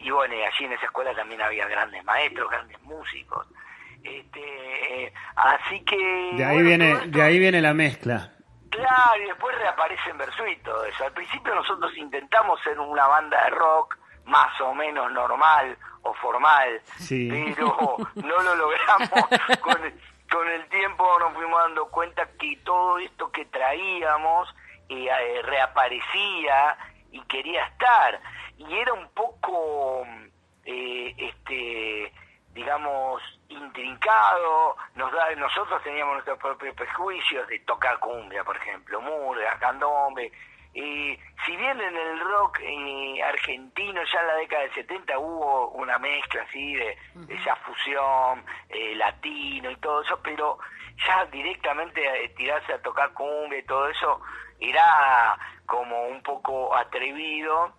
y 0.00 0.10
bueno, 0.10 0.34
allí 0.34 0.64
en 0.64 0.72
esa 0.72 0.86
escuela 0.86 1.14
también 1.14 1.40
había 1.40 1.66
grandes 1.66 2.04
maestros, 2.04 2.50
grandes 2.50 2.80
músicos. 2.82 3.46
Este, 4.02 5.12
así 5.36 5.80
que... 5.84 6.30
De 6.36 6.44
ahí, 6.44 6.62
viene, 6.62 7.06
de 7.06 7.22
ahí 7.22 7.38
viene 7.38 7.60
la 7.60 7.74
mezcla. 7.74 8.32
Claro, 8.70 9.22
y 9.22 9.26
después 9.26 9.56
reaparece 9.58 10.10
en 10.10 10.18
Versuit 10.18 10.62
todo 10.62 10.84
eso. 10.84 11.04
Al 11.04 11.12
principio 11.12 11.54
nosotros 11.54 11.96
intentamos 11.96 12.60
ser 12.62 12.78
una 12.78 13.06
banda 13.06 13.44
de 13.44 13.50
rock 13.50 13.98
más 14.26 14.60
o 14.60 14.74
menos 14.74 15.10
normal 15.12 15.76
o 16.02 16.14
formal, 16.14 16.80
pero 17.08 17.96
no 18.14 18.42
lo 18.42 18.54
logramos. 18.54 19.10
con, 19.60 19.76
con 20.30 20.48
el 20.48 20.68
tiempo 20.68 21.18
nos 21.18 21.34
fuimos 21.34 21.60
dando 21.62 21.88
cuenta 21.90 22.28
que 22.38 22.56
todo 22.64 22.98
esto 22.98 23.30
que 23.32 23.44
traíamos 23.46 24.48
eh, 24.88 25.42
reaparecía 25.42 26.76
y 27.10 27.20
quería 27.22 27.64
estar. 27.66 28.20
Y 28.56 28.76
era 28.76 28.92
un 28.92 29.08
poco, 29.10 30.06
eh, 30.64 31.14
este 31.16 32.12
digamos, 32.54 33.22
intrincado, 33.48 34.76
nos 34.94 35.12
da, 35.12 35.34
nosotros 35.36 35.82
teníamos 35.82 36.14
nuestros 36.14 36.38
propios 36.38 36.74
prejuicios 36.74 37.46
de 37.48 37.58
tocar 37.60 37.98
cumbia, 37.98 38.44
por 38.44 38.56
ejemplo, 38.56 39.00
murga, 39.00 39.58
candombe, 39.58 40.32
y 40.72 41.18
si 41.44 41.56
bien 41.56 41.80
en 41.80 41.96
el 41.96 42.20
rock 42.20 42.60
eh, 42.62 43.22
argentino 43.22 44.00
ya 44.04 44.20
en 44.20 44.26
la 44.26 44.34
década 44.34 44.62
del 44.62 44.74
70 44.74 45.18
hubo 45.18 45.70
una 45.70 45.98
mezcla 45.98 46.42
así 46.42 46.74
de, 46.74 46.96
esa 47.28 47.56
fusión 47.56 48.44
eh, 48.68 48.94
latino 48.94 49.70
y 49.70 49.76
todo 49.76 50.02
eso, 50.02 50.20
pero 50.22 50.58
ya 51.06 51.24
directamente 51.26 52.02
eh, 52.24 52.28
tirarse 52.36 52.72
a 52.72 52.82
tocar 52.82 53.12
cumbia 53.14 53.58
y 53.58 53.64
todo 53.64 53.88
eso 53.88 54.20
era 54.60 55.36
como 55.66 56.06
un 56.06 56.22
poco 56.22 56.76
atrevido 56.76 57.72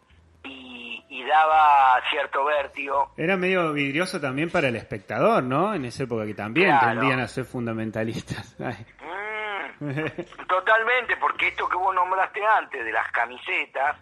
y, 0.43 1.23
daba 1.27 2.01
cierto 2.09 2.43
vértigo. 2.43 3.13
Era 3.15 3.37
medio 3.37 3.71
vidrioso 3.71 4.19
también 4.19 4.49
para 4.49 4.67
el 4.67 4.75
espectador, 4.75 5.43
¿no? 5.43 5.73
En 5.73 5.85
esa 5.85 6.03
época 6.03 6.25
que 6.25 6.33
también 6.33 6.77
tendían 6.79 7.19
a 7.19 7.27
ser 7.27 7.45
fundamentalistas. 7.45 8.57
Mm, 9.79 10.45
totalmente, 10.47 11.17
porque 11.17 11.47
esto 11.47 11.67
que 11.67 11.75
vos 11.75 11.95
nombraste 11.95 12.45
antes 12.45 12.85
de 12.85 12.91
las 12.91 13.11
camisetas, 13.11 13.97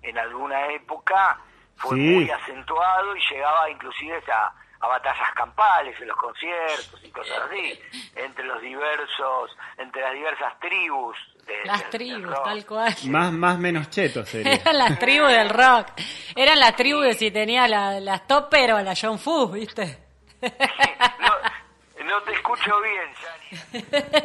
en 0.00 0.16
alguna 0.16 0.68
época 0.68 1.40
fue 1.74 1.96
muy 1.96 2.30
acentuado 2.30 3.16
y 3.16 3.20
llegaba 3.32 3.68
inclusive 3.68 4.22
a, 4.32 4.54
a 4.78 4.86
batallas 4.86 5.32
campales 5.34 6.00
en 6.00 6.06
los 6.06 6.16
conciertos 6.16 7.00
y 7.02 7.10
cosas 7.10 7.36
así, 7.50 7.80
entre 8.14 8.44
los 8.44 8.62
diversos, 8.62 9.56
entre 9.76 10.02
las 10.02 10.12
diversas 10.12 10.60
tribus 10.60 11.16
las 11.64 11.90
tribus, 11.90 12.34
tal 12.44 12.66
cual. 12.66 12.94
Más, 13.04 13.32
más 13.32 13.58
menos 13.58 13.90
chetos 13.90 14.28
sería. 14.30 14.54
Eran 14.54 14.78
las 14.78 14.98
tribus 14.98 15.30
del 15.30 15.50
rock. 15.50 15.88
Eran 16.34 16.58
las 16.58 16.76
tribus 16.76 17.04
de 17.04 17.14
si 17.14 17.30
tenía 17.30 17.66
la, 17.68 18.00
las 18.00 18.26
Topper 18.26 18.72
o 18.72 18.82
la 18.82 18.94
John 19.00 19.18
Fu, 19.18 19.48
¿viste? 19.48 19.98
no, 20.40 22.22
te 22.22 22.32
escucho 22.32 22.72
bien, 22.80 23.82
Jani. 23.92 24.24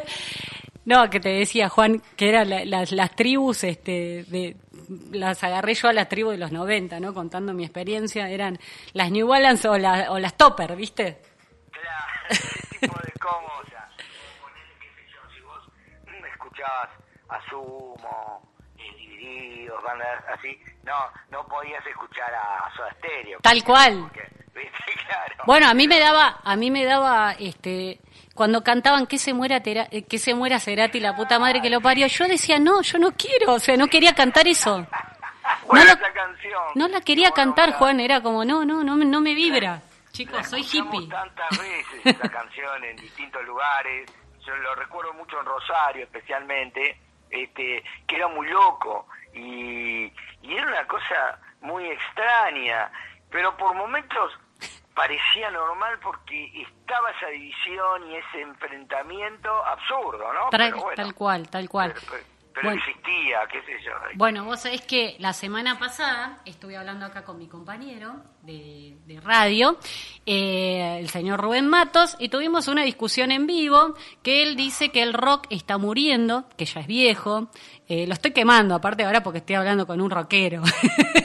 No, 0.84 1.10
que 1.10 1.20
te 1.20 1.28
decía 1.28 1.68
Juan, 1.68 2.02
que 2.16 2.30
eran 2.30 2.70
las, 2.70 2.90
las 2.90 3.14
tribus, 3.14 3.64
este, 3.64 4.24
de, 4.26 4.56
las 5.12 5.44
agarré 5.44 5.74
yo 5.74 5.88
a 5.88 5.92
las 5.92 6.08
tribus 6.08 6.32
de 6.32 6.38
los 6.38 6.52
90, 6.52 6.98
¿no? 7.00 7.12
Contando 7.12 7.52
mi 7.52 7.64
experiencia, 7.64 8.28
eran 8.30 8.58
las 8.94 9.10
New 9.10 9.28
Balance 9.28 9.68
o, 9.68 9.78
la, 9.78 10.10
o 10.10 10.18
las 10.18 10.36
Topper, 10.36 10.74
¿viste? 10.76 11.20
Claro, 11.70 12.24
ese 12.30 12.78
tipo 12.80 12.98
de 12.98 13.12
cómo, 13.20 13.46
o 13.62 13.66
sea, 13.68 13.88
qué 14.80 14.88
sé 14.88 15.12
yo, 15.12 15.20
si 15.32 15.40
vos 15.42 15.62
escuchabas 16.32 16.88
Asumo, 17.30 18.42
Divididos, 18.76 19.82
bandas 19.82 20.24
así, 20.38 20.58
no, 20.84 20.94
no 21.30 21.46
podías 21.46 21.84
escuchar 21.86 22.32
a 22.34 22.70
Soda 22.74 22.92
Stereo. 22.98 23.38
Tal 23.40 23.62
cual. 23.64 24.10
Bueno, 25.46 25.68
a 25.68 25.74
mí 25.74 25.88
me 25.88 25.98
daba, 25.98 26.40
a 26.44 26.56
mí 26.56 26.70
me 26.70 26.84
daba, 26.84 27.32
este, 27.32 27.98
cuando 28.34 28.62
cantaban 28.62 29.06
que 29.06 29.18
se 29.18 29.32
muera 29.32 29.62
eh, 29.64 30.04
que 30.04 30.18
se 30.18 30.34
muera 30.34 30.60
Cerati, 30.60 31.00
la 31.00 31.16
puta 31.16 31.38
madre 31.38 31.62
que 31.62 31.70
lo 31.70 31.80
parió, 31.80 32.06
yo 32.06 32.26
decía 32.26 32.58
no, 32.58 32.82
yo 32.82 32.98
no 32.98 33.12
quiero, 33.12 33.54
o 33.54 33.58
sea, 33.58 33.76
no 33.76 33.86
quería 33.86 34.14
cantar 34.14 34.46
eso. 34.46 34.78
no, 35.72 35.82
canción, 36.14 36.62
no 36.74 36.88
la 36.88 37.00
quería 37.00 37.30
cantar, 37.30 37.72
Juan, 37.72 38.00
era 38.00 38.20
como 38.20 38.44
no, 38.44 38.64
no, 38.64 38.84
no, 38.84 38.96
no 38.96 39.20
me 39.20 39.34
vibra. 39.34 39.80
Chicos, 40.12 40.46
soy 40.46 40.62
hippie. 40.62 41.08
tantas 41.08 41.58
veces 41.58 42.06
esa 42.06 42.28
canción 42.28 42.84
en 42.84 42.96
distintos 42.96 43.42
lugares. 43.44 44.10
Yo 44.46 44.54
lo 44.56 44.74
recuerdo 44.74 45.12
mucho 45.14 45.38
en 45.40 45.46
Rosario, 45.46 46.04
especialmente 46.04 46.98
este, 47.30 47.84
que 48.06 48.16
era 48.16 48.28
muy 48.28 48.48
loco 48.48 49.06
y, 49.34 50.12
era 50.42 50.66
una 50.66 50.86
cosa 50.86 51.38
muy 51.60 51.86
extraña, 51.86 52.90
pero 53.30 53.56
por 53.56 53.74
momentos 53.74 54.32
parecía 54.94 55.50
normal 55.50 55.98
porque 56.02 56.62
estaba 56.62 57.10
esa 57.10 57.28
división 57.28 58.10
y 58.10 58.16
ese 58.16 58.40
enfrentamiento 58.40 59.64
absurdo, 59.66 60.32
¿no? 60.32 60.50
Tal, 60.50 61.14
cual, 61.14 61.48
tal 61.48 61.68
cual. 61.68 61.94
Pero, 61.94 62.22
existía, 62.56 63.38
qué 63.50 63.60
sé 63.62 63.84
yo. 63.84 63.92
Bueno, 64.14 64.44
vos 64.44 64.60
sabés 64.60 64.82
que 64.82 65.16
la 65.18 65.32
semana 65.32 65.78
pasada 65.78 66.40
estuve 66.44 66.76
hablando 66.76 67.06
acá 67.06 67.24
con 67.24 67.38
mi 67.38 67.48
compañero 67.48 68.22
de, 68.42 68.98
radio, 69.22 69.78
eh, 70.26 70.98
el 71.00 71.08
señor 71.08 71.40
Rubén 71.40 71.68
Matos, 71.68 72.16
y 72.18 72.28
tuvimos 72.28 72.68
una 72.68 72.82
discusión 72.82 73.30
en 73.32 73.46
vivo 73.46 73.94
que 74.22 74.42
él 74.42 74.56
dice 74.56 74.90
que 74.90 75.02
el 75.02 75.12
rock 75.12 75.46
está 75.50 75.78
muriendo, 75.78 76.48
que 76.56 76.64
ya 76.64 76.80
es 76.80 76.86
viejo. 76.86 77.50
Eh, 77.88 78.06
lo 78.06 78.14
estoy 78.14 78.32
quemando, 78.32 78.74
aparte 78.74 79.04
ahora 79.04 79.22
porque 79.22 79.38
estoy 79.38 79.56
hablando 79.56 79.86
con 79.86 80.00
un 80.00 80.10
rockero. 80.10 80.62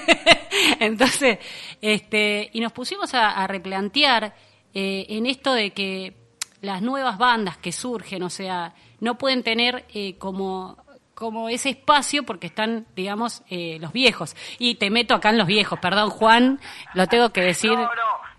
Entonces, 0.80 1.40
este, 1.82 2.50
y 2.54 2.60
nos 2.60 2.72
pusimos 2.72 3.14
a, 3.14 3.46
replantear 3.48 4.36
eh, 4.74 5.06
en 5.10 5.26
esto 5.26 5.54
de 5.54 5.72
que 5.72 6.16
las 6.62 6.82
nuevas 6.82 7.18
bandas 7.18 7.58
que 7.58 7.72
surgen, 7.72 8.24
o 8.24 8.30
sea, 8.30 8.74
no 9.00 9.18
pueden 9.18 9.44
tener 9.44 9.86
como 10.18 10.85
como 11.16 11.48
ese 11.50 11.70
espacio 11.70 12.24
porque 12.24 12.48
están, 12.48 12.86
digamos, 12.96 13.42
eh, 13.50 13.78
los 13.80 13.94
viejos. 13.94 14.36
Y 14.60 14.76
te 14.76 14.92
meto 14.92 15.16
acá 15.16 15.30
en 15.30 15.38
los 15.38 15.48
viejos, 15.48 15.80
perdón 15.80 16.10
Juan, 16.10 16.60
lo 16.94 17.08
tengo 17.08 17.30
que 17.32 17.42
decir. 17.42 17.72
No, 17.72 17.84
no, 17.84 17.88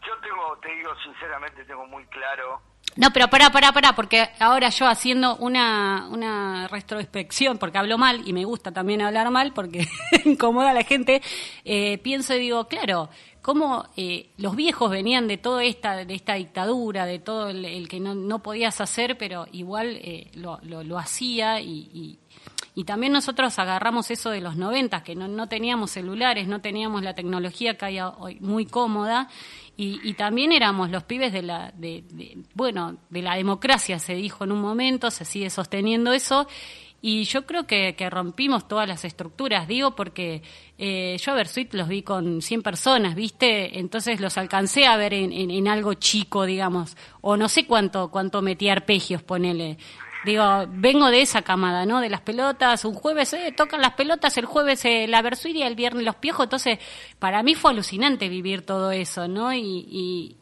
yo 0.06 0.12
tengo, 0.22 0.56
te 0.58 0.68
digo 0.72 0.90
sinceramente, 1.02 1.64
tengo 1.64 1.86
muy 1.86 2.04
claro. 2.04 2.60
No, 2.94 3.10
pero 3.12 3.28
pará, 3.28 3.50
pará, 3.50 3.72
pará, 3.72 3.94
porque 3.94 4.30
ahora 4.38 4.68
yo 4.70 4.86
haciendo 4.86 5.36
una, 5.36 6.06
una 6.10 6.68
retrospección, 6.68 7.58
porque 7.58 7.78
hablo 7.78 7.98
mal 7.98 8.26
y 8.26 8.32
me 8.32 8.44
gusta 8.44 8.72
también 8.72 9.02
hablar 9.02 9.30
mal 9.30 9.52
porque 9.52 9.86
incomoda 10.24 10.70
a 10.70 10.74
la 10.74 10.82
gente, 10.82 11.20
eh, 11.64 11.98
pienso 11.98 12.34
y 12.34 12.40
digo, 12.40 12.68
claro, 12.68 13.10
cómo 13.42 13.86
eh, 13.96 14.30
los 14.38 14.56
viejos 14.56 14.90
venían 14.90 15.28
de 15.28 15.36
toda 15.36 15.64
esta, 15.64 16.04
de 16.04 16.14
esta 16.14 16.34
dictadura, 16.34 17.04
de 17.04 17.18
todo 17.18 17.50
el, 17.50 17.86
que 17.88 18.00
no, 18.00 18.14
no, 18.14 18.42
podías 18.42 18.80
hacer, 18.80 19.18
pero 19.18 19.46
igual 19.52 20.00
lo, 20.34 20.58
lo, 20.62 20.82
lo, 20.82 20.98
hacía 20.98 21.60
y 21.60 21.90
y 21.92 22.18
también 22.84 23.12
nosotros 23.12 23.58
agarramos 23.58 24.10
eso 24.10 24.30
de 24.30 24.40
los 24.40 24.56
90, 24.56 25.02
que 25.02 25.14
no, 25.14 25.28
no 25.28 25.48
teníamos 25.48 25.92
celulares, 25.92 26.46
no 26.46 26.60
teníamos 26.60 27.02
la 27.02 27.14
tecnología 27.14 27.78
que 27.78 27.84
hay 27.86 28.00
hoy 28.00 28.38
muy 28.40 28.66
cómoda, 28.66 29.28
y, 29.78 30.14
también 30.14 30.52
éramos 30.52 30.88
los 30.88 31.02
pibes 31.04 31.34
de 31.34 31.42
la, 31.42 31.70
de, 31.76 32.02
bueno, 32.54 32.96
de 33.10 33.20
la 33.20 33.36
democracia, 33.36 33.98
se 33.98 34.14
dijo 34.14 34.44
en 34.44 34.52
un 34.52 34.60
momento, 34.62 35.10
se 35.10 35.26
sigue 35.26 35.50
sosteniendo 35.50 36.14
eso, 36.14 36.48
y 37.02 37.24
yo 37.24 37.44
creo 37.44 37.66
que, 37.66 37.94
rompimos 38.10 38.66
todas 38.68 38.88
las 38.88 39.04
estructuras, 39.04 39.68
digo, 39.68 39.94
porque 39.94 40.42
eh, 40.78 41.16
yo 41.20 41.32
a 41.32 41.34
Versuit 41.34 41.74
los 41.74 41.88
vi 41.88 42.02
con 42.02 42.40
100 42.40 42.62
personas, 42.62 43.14
¿viste? 43.14 43.78
Entonces 43.78 44.18
los 44.18 44.38
alcancé 44.38 44.86
a 44.86 44.96
ver 44.96 45.12
en, 45.12 45.32
en, 45.32 45.68
algo 45.68 45.92
chico, 45.94 46.46
digamos, 46.46 46.96
o 47.20 47.36
no 47.36 47.48
sé 47.48 47.66
cuánto, 47.66 48.10
cuánto 48.10 48.40
metí 48.40 48.70
arpegios, 48.70 49.22
ponele. 49.22 49.76
Digo, 50.26 50.64
vengo 50.66 51.08
de 51.08 51.22
esa 51.22 51.42
camada, 51.42 51.86
¿no? 51.86 52.00
De 52.00 52.10
las 52.10 52.20
pelotas, 52.20 52.84
un 52.84 52.94
jueves 52.94 53.32
eh, 53.32 53.54
tocan 53.56 53.80
las 53.80 53.92
pelotas, 53.92 54.36
el 54.36 54.44
jueves 54.44 54.84
eh, 54.84 55.06
la 55.06 55.22
versuiria, 55.22 55.68
el 55.68 55.76
viernes 55.76 56.02
los 56.02 56.16
piojos, 56.16 56.46
entonces 56.46 56.80
para 57.20 57.44
mí 57.44 57.54
fue 57.54 57.70
alucinante 57.70 58.28
vivir 58.28 58.66
todo 58.66 58.90
eso, 58.90 59.28
¿no? 59.28 59.52
Y, 59.52 59.86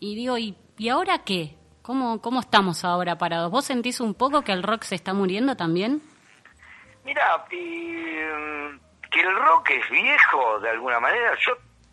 y, 0.01 0.15
digo, 0.15 0.39
¿y, 0.39 0.57
¿y 0.79 0.89
ahora 0.89 1.19
qué? 1.19 1.59
¿Cómo, 1.83 2.23
¿Cómo 2.23 2.41
estamos 2.41 2.83
ahora 2.83 3.19
parados? 3.19 3.51
¿Vos 3.51 3.67
sentís 3.67 4.01
un 4.01 4.15
poco 4.15 4.41
que 4.41 4.53
el 4.53 4.63
rock 4.63 4.85
se 4.85 4.95
está 4.95 5.13
muriendo 5.13 5.55
también? 5.55 6.01
Mira, 7.05 7.45
mm, 7.45 8.79
que 9.11 9.21
el 9.21 9.37
rock 9.37 9.69
es 9.69 9.91
viejo 9.91 10.61
de 10.61 10.71
alguna 10.71 10.99
manera, 10.99 11.37
yo 11.47 11.53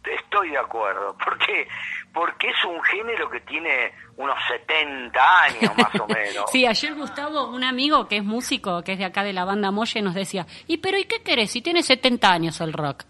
estoy 0.10 0.52
de 0.52 0.60
acuerdo, 0.60 1.18
porque 1.22 1.68
porque 2.14 2.50
es 2.50 2.66
un 2.66 2.82
género 2.84 3.30
que 3.30 3.40
tiene 3.42 3.94
unos 4.18 4.38
70 4.48 5.44
años 5.44 5.78
más 5.78 5.96
o 6.00 6.08
menos. 6.08 6.46
sí, 6.52 6.66
ayer 6.66 6.94
Gustavo, 6.94 7.48
un 7.48 7.64
amigo 7.64 8.08
que 8.08 8.18
es 8.18 8.24
músico, 8.24 8.84
que 8.84 8.94
es 8.94 9.00
de 9.00 9.06
acá 9.06 9.24
de 9.24 9.34
la 9.34 9.46
banda 9.46 9.72
Molle, 9.72 10.02
nos 10.02 10.14
decía, 10.14 10.46
¿y 10.68 10.78
pero 10.78 10.98
y 10.98 11.06
qué 11.06 11.24
querés 11.24 11.52
si 11.52 11.62
tiene 11.62 11.84
70 11.84 12.30
años 12.30 12.62
el 12.62 12.74
rock? 12.74 13.04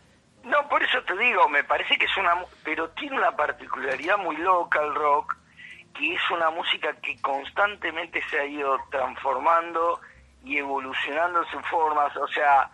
No, 0.43 0.67
por 0.67 0.83
eso 0.83 1.01
te 1.03 1.17
digo, 1.17 1.47
me 1.49 1.63
parece 1.63 1.97
que 1.97 2.05
es 2.05 2.17
una... 2.17 2.33
pero 2.63 2.89
tiene 2.91 3.17
una 3.17 3.35
particularidad 3.35 4.17
muy 4.17 4.37
loca 4.37 4.81
el 4.81 4.93
rock, 4.93 5.35
que 5.93 6.13
es 6.13 6.21
una 6.31 6.49
música 6.49 6.93
que 7.01 7.19
constantemente 7.21 8.21
se 8.29 8.39
ha 8.39 8.45
ido 8.45 8.77
transformando 8.89 9.99
y 10.43 10.57
evolucionando 10.57 11.43
sus 11.45 11.61
formas, 11.67 12.15
o 12.17 12.27
sea, 12.27 12.69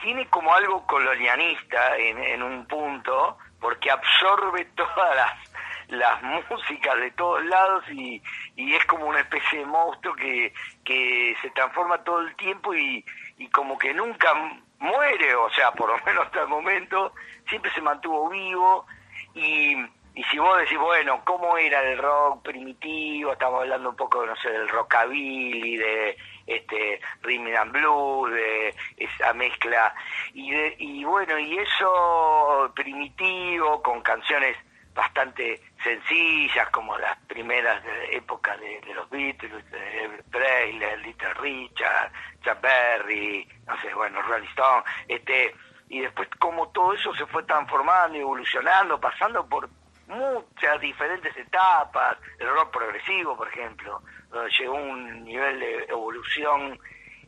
tiene 0.00 0.26
como 0.28 0.52
algo 0.52 0.86
colonialista 0.86 1.96
en, 1.96 2.18
en 2.18 2.42
un 2.42 2.66
punto, 2.66 3.38
porque 3.60 3.90
absorbe 3.90 4.64
todas 4.76 5.16
las 5.16 5.47
las 5.88 6.22
músicas 6.50 6.96
de 6.98 7.10
todos 7.12 7.44
lados 7.44 7.84
y, 7.90 8.22
y 8.56 8.74
es 8.74 8.84
como 8.86 9.06
una 9.06 9.20
especie 9.20 9.60
de 9.60 9.66
monstruo 9.66 10.14
que, 10.14 10.52
que 10.84 11.36
se 11.42 11.50
transforma 11.50 12.02
todo 12.04 12.20
el 12.20 12.34
tiempo 12.36 12.74
y, 12.74 13.04
y 13.38 13.48
como 13.48 13.78
que 13.78 13.92
nunca 13.94 14.32
muere, 14.78 15.34
o 15.34 15.50
sea, 15.50 15.72
por 15.72 15.90
lo 15.90 15.98
menos 16.06 16.26
hasta 16.26 16.42
el 16.42 16.48
momento, 16.48 17.12
siempre 17.48 17.72
se 17.72 17.80
mantuvo 17.80 18.28
vivo 18.28 18.86
y, 19.34 19.76
y 20.14 20.24
si 20.24 20.38
vos 20.38 20.58
decís, 20.58 20.78
bueno, 20.78 21.22
¿cómo 21.24 21.56
era 21.56 21.80
el 21.82 21.98
rock 21.98 22.42
primitivo? 22.42 23.32
Estamos 23.32 23.60
hablando 23.62 23.90
un 23.90 23.96
poco, 23.96 24.26
no 24.26 24.34
sé, 24.36 24.50
del 24.50 24.68
rockabilly, 24.68 25.76
de 25.76 26.16
este 26.46 27.00
rhythm 27.22 27.54
and 27.56 27.72
blues, 27.72 28.32
de 28.32 28.74
esa 28.96 29.32
mezcla 29.34 29.94
y, 30.32 30.50
de, 30.50 30.76
y 30.78 31.04
bueno, 31.04 31.38
y 31.38 31.58
eso 31.58 32.72
primitivo 32.74 33.82
con 33.82 34.00
canciones 34.00 34.56
bastante 34.98 35.60
sencillas 35.84 36.68
como 36.70 36.98
las 36.98 37.16
primeras 37.28 37.80
épocas 38.10 38.58
de, 38.58 38.80
los 38.92 39.08
Beatles, 39.08 39.70
de 39.70 40.24
Presley, 40.28 41.02
Little 41.04 41.34
Richard, 41.34 42.10
Chuck 42.42 42.60
Berry, 42.60 43.48
no 43.64 43.80
sé, 43.80 43.94
bueno, 43.94 44.20
Rolling 44.22 44.48
Stone, 44.48 44.82
este, 45.06 45.54
y 45.88 46.00
después 46.00 46.28
como 46.40 46.68
todo 46.70 46.94
eso 46.94 47.14
se 47.14 47.26
fue 47.26 47.44
transformando 47.44 48.18
evolucionando, 48.18 49.00
pasando 49.00 49.48
por 49.48 49.70
muchas 50.08 50.80
diferentes 50.80 51.36
etapas, 51.36 52.18
el 52.40 52.48
rock 52.48 52.72
progresivo, 52.72 53.36
por 53.36 53.46
ejemplo, 53.46 54.02
donde 54.30 54.50
llegó 54.58 54.74
un 54.74 55.22
nivel 55.22 55.60
de 55.60 55.84
evolución 55.84 56.76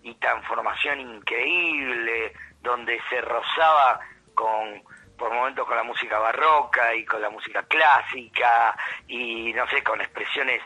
y 0.02 0.12
transformación 0.16 0.98
increíble, 0.98 2.32
donde 2.62 3.00
se 3.08 3.20
rozaba 3.20 4.00
con 4.34 4.82
por 5.20 5.30
momentos 5.34 5.66
con 5.66 5.76
la 5.76 5.82
música 5.82 6.18
barroca 6.18 6.94
y 6.94 7.04
con 7.04 7.20
la 7.20 7.28
música 7.28 7.62
clásica 7.64 8.74
y 9.06 9.52
no 9.52 9.68
sé, 9.68 9.82
con 9.82 10.00
expresiones 10.00 10.62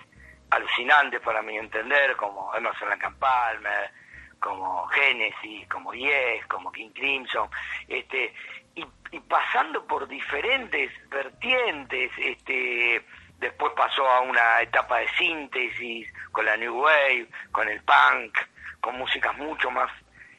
alucinantes 0.48 1.20
para 1.20 1.42
mi 1.42 1.58
entender, 1.58 2.14
como 2.14 2.54
Emerson 2.54 2.88
Lake 2.88 3.10
Palmer, 3.18 3.90
como 4.38 4.86
Genesis, 4.86 5.68
como 5.68 5.92
Yes, 5.92 6.46
como 6.46 6.70
King 6.70 6.90
Crimson, 6.94 7.50
este, 7.88 8.32
y, 8.76 8.86
y, 9.10 9.20
pasando 9.20 9.84
por 9.88 10.06
diferentes 10.06 10.92
vertientes, 11.08 12.12
este, 12.16 13.04
después 13.38 13.72
pasó 13.76 14.08
a 14.08 14.20
una 14.20 14.60
etapa 14.60 14.98
de 14.98 15.08
síntesis 15.18 16.12
con 16.30 16.44
la 16.44 16.56
New 16.56 16.80
Wave, 16.80 17.26
con 17.50 17.68
el 17.68 17.82
punk, 17.82 18.38
con 18.80 18.98
músicas 18.98 19.36
mucho 19.36 19.68
más 19.72 19.90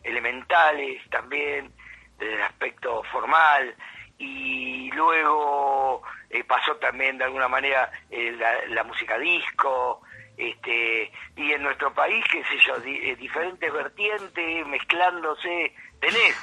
elementales 0.04 1.02
también, 1.10 1.74
desde 2.18 2.36
el 2.36 2.44
aspecto 2.44 3.04
formal, 3.12 3.76
y 4.18 4.92
luego 4.92 6.02
eh, 6.30 6.44
pasó 6.44 6.76
también 6.78 7.18
de 7.18 7.26
alguna 7.26 7.48
manera 7.48 7.92
eh, 8.10 8.36
la, 8.70 8.84
música 8.84 9.18
disco, 9.18 10.02
este, 10.38 11.12
y 11.36 11.52
en 11.52 11.64
nuestro 11.64 11.94
país, 11.94 12.24
qué 12.32 12.44
sé 12.46 12.58
yo, 12.66 12.76
eh, 12.86 13.16
diferentes 13.16 13.72
vertientes 13.72 14.68
mezclándose, 14.68 15.74
tenés 16.00 16.36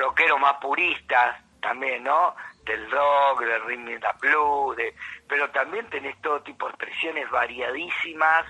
rockeros 0.00 0.40
más 0.40 0.54
puristas 0.54 1.42
también, 1.60 2.02
¿no? 2.04 2.34
Del 2.64 2.90
rock, 2.90 3.40
del 3.40 3.62
rhythm 3.64 3.88
and 3.88 4.20
blues, 4.20 4.76
de, 4.76 4.94
pero 5.28 5.48
también 5.50 5.88
tenés 5.90 6.20
todo 6.20 6.42
tipo 6.42 6.66
de 6.66 6.72
expresiones 6.72 7.30
variadísimas, 7.30 8.46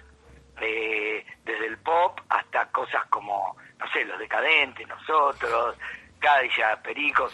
desde 0.58 1.66
el 1.66 1.78
pop 1.78 2.18
hasta 2.30 2.66
cosas 2.72 3.06
como, 3.10 3.56
no 3.78 3.92
sé, 3.92 4.04
los 4.04 4.18
decadentes, 4.18 4.88
nosotros, 4.88 5.76
Cadillac, 6.18 6.82
Pericos, 6.82 7.32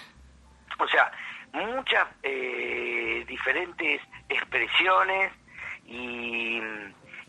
o 0.79 0.89
sea, 0.89 1.11
muchas 1.53 2.07
eh, 2.23 3.25
diferentes 3.27 4.01
expresiones 4.29 5.33
y, 5.87 6.61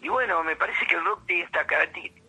y, 0.02 0.10
bueno, 0.10 0.44
me 0.44 0.56
parece 0.56 0.86
que 0.88 0.96
el 0.96 1.06
rock 1.06 1.26
tiene 1.28 1.44
esta 1.44 1.66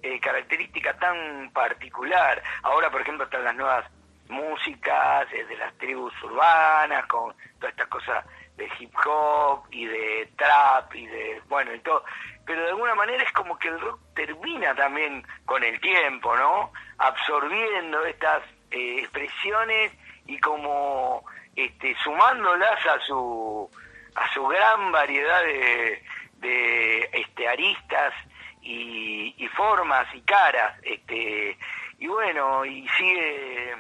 eh, 0.03 0.21
característica 0.21 0.97
tan 0.99 1.51
particular. 1.53 2.43
Ahora, 2.63 2.91
por 2.91 3.01
ejemplo, 3.01 3.25
están 3.25 3.45
las 3.45 3.55
nuevas 3.55 3.91
músicas 4.29 5.27
eh, 5.33 5.45
de 5.45 5.57
las 5.57 5.73
tribus 5.79 6.13
urbanas, 6.23 7.07
con 7.07 7.35
toda 7.59 7.71
esta 7.71 7.87
cosa 7.87 8.25
de 8.57 8.69
hip 8.79 8.95
hop 9.05 9.67
y 9.71 9.87
de 9.87 10.31
trap 10.37 10.95
y 10.95 11.07
de, 11.07 11.43
bueno, 11.49 11.75
y 11.75 11.81
todo. 11.81 12.05
Pero 12.45 12.63
de 12.63 12.69
alguna 12.69 12.95
manera 12.95 13.23
es 13.23 13.33
como 13.33 13.59
que 13.59 13.69
el 13.69 13.81
rock 13.81 14.01
termina 14.15 14.75
también 14.75 15.27
con 15.45 15.63
el 15.63 15.81
tiempo, 15.81 16.37
¿no? 16.37 16.73
Absorbiendo 16.99 18.05
estas 18.05 18.43
expresiones 18.71 19.93
y 20.27 20.39
como 20.39 21.25
este, 21.55 21.95
sumándolas 22.03 22.87
a 22.87 23.01
su 23.07 23.69
a 24.15 24.33
su 24.33 24.47
gran 24.47 24.93
variedad 24.93 25.43
de, 25.45 26.03
de 26.39 27.11
este, 27.13 27.49
aristas 27.49 28.15
y, 28.63 29.35
y, 29.37 29.49
formas 29.49 30.07
y 30.15 30.21
caras 30.23 30.79
este 30.83 31.57
y 31.99 32.07
bueno 32.07 32.65
y 32.65 32.87
sigue 32.97 33.75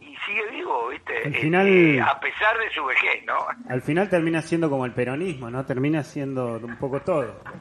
y 0.00 0.16
sigue 0.26 0.46
vivo 0.50 0.88
viste 0.88 1.18
al 1.24 1.34
final, 1.34 1.68
este, 1.68 2.00
a 2.00 2.20
pesar 2.20 2.58
de 2.58 2.70
su 2.70 2.84
vejez 2.84 3.24
no 3.24 3.46
al 3.68 3.82
final 3.82 4.08
termina 4.08 4.42
siendo 4.42 4.70
como 4.70 4.86
el 4.86 4.92
peronismo 4.92 5.50
no 5.50 5.64
termina 5.64 6.02
siendo 6.02 6.56
un 6.56 6.76
poco 6.76 7.00
todo. 7.00 7.42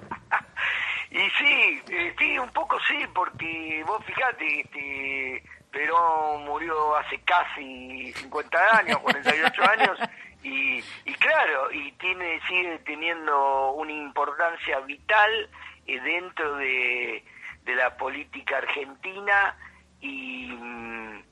Y 1.10 1.30
sí 1.40 1.82
eh, 1.90 2.14
sí 2.20 2.38
un 2.38 2.50
poco 2.50 2.78
sí 2.82 2.98
porque 3.16 3.82
vos 3.88 4.04
fijate 4.06 4.60
este 4.60 5.44
Perón 5.78 6.46
murió 6.46 6.96
hace 6.96 7.20
casi 7.20 8.12
50 8.14 8.78
años, 8.80 8.98
48 8.98 9.62
años, 9.70 10.00
y, 10.42 10.84
y 11.06 11.14
claro, 11.20 11.72
y 11.72 11.92
tiene 11.94 12.42
sigue 12.48 12.80
teniendo 12.80 13.74
una 13.74 13.92
importancia 13.92 14.80
vital 14.80 15.50
eh, 15.86 16.00
dentro 16.02 16.56
de, 16.56 17.24
de 17.64 17.76
la 17.76 17.96
política 17.96 18.58
argentina 18.58 19.56
y, 20.02 20.48
mm, 20.48 21.24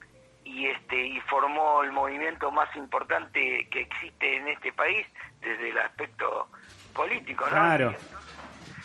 y 0.43 0.67
este 0.67 1.07
y 1.07 1.19
formó 1.21 1.81
el 1.81 1.91
movimiento 1.91 2.51
más 2.51 2.69
importante 2.75 3.67
que 3.71 3.81
existe 3.81 4.37
en 4.37 4.47
este 4.49 4.71
país 4.73 5.07
desde 5.41 5.71
el 5.71 5.77
aspecto 5.79 6.49
político, 6.93 7.45
¿no? 7.45 7.51
Claro. 7.51 7.95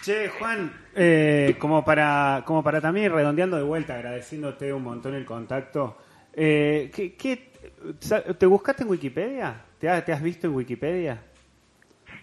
Che, 0.02 0.28
Juan, 0.30 0.86
eh, 0.94 1.56
como, 1.58 1.84
para, 1.84 2.42
como 2.46 2.62
para 2.62 2.80
también 2.80 3.12
redondeando 3.12 3.58
de 3.58 3.62
vuelta, 3.62 3.96
agradeciéndote 3.96 4.72
un 4.72 4.82
montón 4.82 5.14
el 5.14 5.26
contacto, 5.26 5.98
eh, 6.32 6.90
¿qué, 6.94 7.52
te 8.38 8.46
buscaste 8.46 8.84
en 8.84 8.88
Wikipedia? 8.88 9.62
¿Te, 9.78 9.88
has 9.90 10.22
visto 10.22 10.46
en 10.46 10.54
Wikipedia? 10.54 11.22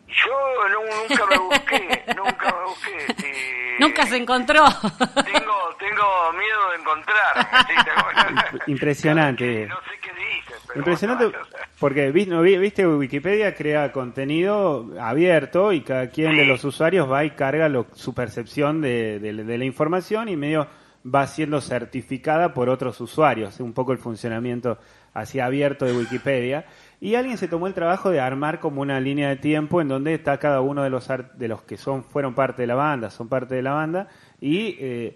Yo 0.08 0.70
nunca 0.70 1.26
me 1.28 1.38
busqué, 1.38 2.04
nunca 2.16 2.56
me 2.56 2.63
busqué. 2.66 3.28
Eh, 3.28 3.76
nunca 3.80 4.06
se 4.08 4.18
encontró. 4.18 4.63
Tengo, 4.63 5.76
tengo 5.78 6.34
miedo 6.34 6.70
de 6.72 6.78
encontrar. 6.80 8.63
Impresionante. 8.68 9.68
No 9.68 9.76
sé 9.82 10.00
qué 10.02 10.12
dices. 10.13 10.47
Impresionante. 10.78 11.32
Porque 11.80 12.12
viste 12.12 12.88
Wikipedia 12.88 13.54
crea 13.54 13.92
contenido 13.92 14.90
abierto 15.00 15.74
y 15.74 15.82
cada 15.82 16.10
quien 16.10 16.36
de 16.36 16.46
los 16.46 16.63
usuarios 16.63 17.10
va 17.12 17.26
y 17.26 17.32
carga 17.32 17.70
su 17.94 18.13
percepción 18.13 18.82
de, 18.82 19.20
la 19.22 19.66
información 19.66 20.30
y 20.30 20.36
medio 20.36 20.68
va 21.06 21.26
siendo 21.28 21.62
certificada 21.62 22.54
por 22.54 22.70
otros 22.70 23.00
usuarios, 23.00 23.60
un 23.60 23.74
poco 23.74 23.94
el 23.94 23.98
funcionamiento 23.98 24.78
así 25.13 25.40
abierto 25.40 25.86
de 25.86 25.94
Wikipedia. 25.94 26.66
Y 27.00 27.16
alguien 27.16 27.38
se 27.38 27.48
tomó 27.48 27.68
el 27.68 27.74
trabajo 27.74 28.10
de 28.10 28.20
armar 28.20 28.60
como 28.60 28.82
una 28.82 29.00
línea 29.00 29.30
de 29.30 29.38
tiempo 29.38 29.82
en 29.82 29.88
donde 29.88 30.13
está 30.16 30.38
cada 30.38 30.62
uno 30.62 30.84
de 30.84 30.90
los 30.90 31.08
de 31.08 31.48
los 31.48 31.62
que 31.62 31.78
son 31.78 32.04
fueron 32.04 32.34
parte 32.34 32.63
de 32.63 32.68
la 32.68 32.76
banda, 32.76 33.10
son 33.10 33.28
parte 33.30 33.56
de 33.56 33.62
la 33.62 33.74
banda 33.74 34.08
y 34.42 34.76
eh, 34.80 35.16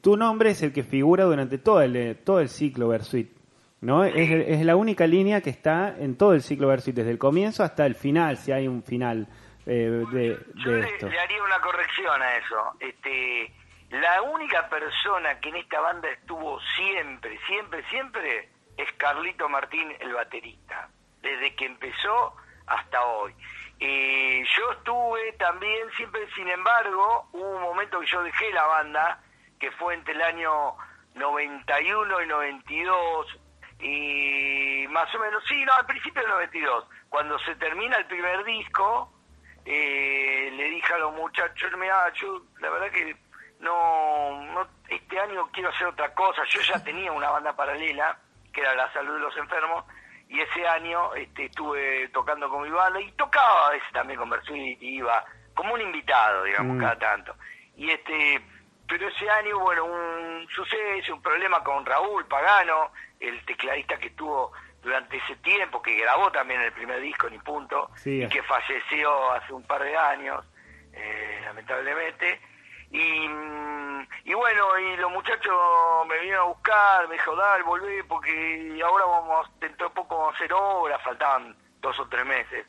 tu 0.00 0.16
nombre 0.16 0.50
es 0.50 0.62
el 0.62 0.72
que 0.72 0.82
figura 0.82 1.24
durante 1.24 1.58
todo 1.58 1.80
el, 1.82 2.16
todo 2.24 2.40
el 2.40 2.48
ciclo 2.48 2.88
Versuit. 2.88 3.35
¿No? 3.86 4.04
Es, 4.04 4.16
es, 4.16 4.62
la 4.66 4.74
única 4.74 5.06
línea 5.06 5.40
que 5.40 5.50
está 5.50 5.94
en 5.96 6.18
todo 6.18 6.34
el 6.34 6.42
ciclo 6.42 6.66
Versuit, 6.66 6.96
desde 6.96 7.12
el 7.12 7.18
comienzo 7.18 7.62
hasta 7.62 7.86
el 7.86 7.94
final, 7.94 8.36
si 8.36 8.50
hay 8.50 8.66
un 8.66 8.82
final 8.82 9.28
eh, 9.64 10.04
de, 10.10 10.38
Yo 10.56 10.72
de 10.72 10.80
le, 10.82 10.88
esto. 10.88 11.08
le 11.08 11.18
haría 11.20 11.40
una 11.40 11.60
corrección 11.60 12.20
a 12.20 12.36
eso. 12.36 12.72
Este, 12.80 13.52
la 13.90 14.22
única 14.22 14.68
persona 14.68 15.38
que 15.38 15.50
en 15.50 15.56
esta 15.56 15.80
banda 15.80 16.08
estuvo 16.10 16.58
siempre, 16.76 17.38
siempre, 17.46 17.84
siempre 17.88 18.48
es 18.76 18.92
Carlito 18.96 19.48
Martín, 19.48 19.92
el 20.00 20.12
baterista, 20.12 20.88
desde 21.22 21.54
que 21.54 21.66
empezó 21.66 22.34
hasta 22.66 23.04
hoy. 23.04 23.32
Eh, 23.78 24.44
yo 24.56 24.72
estuve 24.72 25.32
también, 25.38 25.88
siempre, 25.96 26.22
sin 26.34 26.48
embargo, 26.48 27.28
hubo 27.32 27.56
un 27.56 27.62
momento 27.62 28.00
que 28.00 28.06
yo 28.06 28.20
dejé 28.24 28.52
la 28.52 28.66
banda, 28.66 29.20
que 29.60 29.70
fue 29.70 29.94
entre 29.94 30.14
el 30.14 30.22
año 30.22 30.74
91 31.14 32.22
y 32.22 32.26
92, 32.26 33.38
y 33.80 34.86
más 34.88 35.12
o 35.14 35.18
menos, 35.18 35.42
sí, 35.46 35.64
no, 35.64 35.72
al 35.74 35.86
principio 35.86 36.22
del 36.22 36.30
92, 36.30 36.84
cuando 37.08 37.38
se 37.40 37.54
termina 37.56 37.96
el 37.96 38.06
primer 38.06 38.44
disco, 38.44 39.12
eh, 39.64 40.50
le 40.52 40.64
dije 40.70 40.92
a 40.94 40.98
los 40.98 41.12
muchachos, 41.14 41.70
mira, 41.78 42.12
yo 42.14 42.40
la 42.60 42.70
verdad 42.70 42.90
que 42.90 43.16
no, 43.60 44.42
no, 44.52 44.66
este 44.88 45.18
año 45.18 45.48
quiero 45.52 45.70
hacer 45.70 45.88
otra 45.88 46.12
cosa, 46.14 46.42
yo 46.48 46.60
ya 46.62 46.82
tenía 46.82 47.12
una 47.12 47.30
banda 47.30 47.54
paralela, 47.54 48.18
que 48.52 48.60
era 48.60 48.74
La 48.74 48.92
Salud 48.92 49.14
de 49.14 49.20
los 49.20 49.36
Enfermos, 49.36 49.84
y 50.28 50.40
ese 50.40 50.66
año 50.66 51.14
este, 51.14 51.46
estuve 51.46 52.08
tocando 52.08 52.48
con 52.48 52.62
mi 52.62 52.70
banda 52.70 53.00
y 53.00 53.12
tocaba 53.12 53.68
a 53.68 53.70
veces 53.70 53.88
también 53.92 54.18
con 54.18 54.30
Versuit, 54.30 54.82
iba 54.82 55.24
como 55.54 55.74
un 55.74 55.80
invitado, 55.80 56.44
digamos, 56.44 56.76
Mm. 56.76 56.80
cada 56.80 56.98
tanto. 56.98 57.34
Y 57.76 57.90
este, 57.90 58.40
pero 58.88 59.08
ese 59.08 59.28
año, 59.30 59.58
bueno, 59.58 59.84
un 59.84 60.46
suceso, 60.54 61.14
un 61.14 61.22
problema 61.22 61.62
con 61.62 61.84
Raúl 61.84 62.26
Pagano, 62.26 62.92
el 63.20 63.44
tecladista 63.44 63.96
que 63.98 64.08
estuvo 64.08 64.52
durante 64.82 65.16
ese 65.16 65.36
tiempo, 65.36 65.82
que 65.82 65.96
grabó 65.96 66.30
también 66.30 66.60
el 66.60 66.72
primer 66.72 67.00
disco, 67.00 67.28
ni 67.28 67.38
punto, 67.38 67.90
Sí. 67.96 68.22
y 68.22 68.28
que 68.28 68.42
falleció 68.42 69.32
hace 69.32 69.52
un 69.52 69.64
par 69.64 69.82
de 69.82 69.96
años, 69.96 70.44
eh, 70.92 71.40
lamentablemente. 71.44 72.40
Y, 72.90 73.28
mm, 73.28 74.06
y 74.24 74.34
bueno, 74.34 74.78
y 74.78 74.96
los 74.96 75.10
muchachos 75.10 75.54
me 76.06 76.18
vinieron 76.20 76.42
a 76.42 76.48
buscar, 76.48 77.08
me 77.08 77.14
dijo, 77.14 77.34
dale, 77.34 77.64
volvé, 77.64 78.04
porque 78.04 78.80
ahora 78.84 79.04
vamos, 79.06 79.50
dentro 79.58 79.88
de 79.88 79.94
poco 79.94 80.16
vamos 80.18 80.34
a 80.34 80.36
hacer 80.36 80.52
obras, 80.52 81.02
faltaban 81.02 81.56
dos 81.80 81.98
o 81.98 82.08
tres 82.08 82.24
meses. 82.24 82.66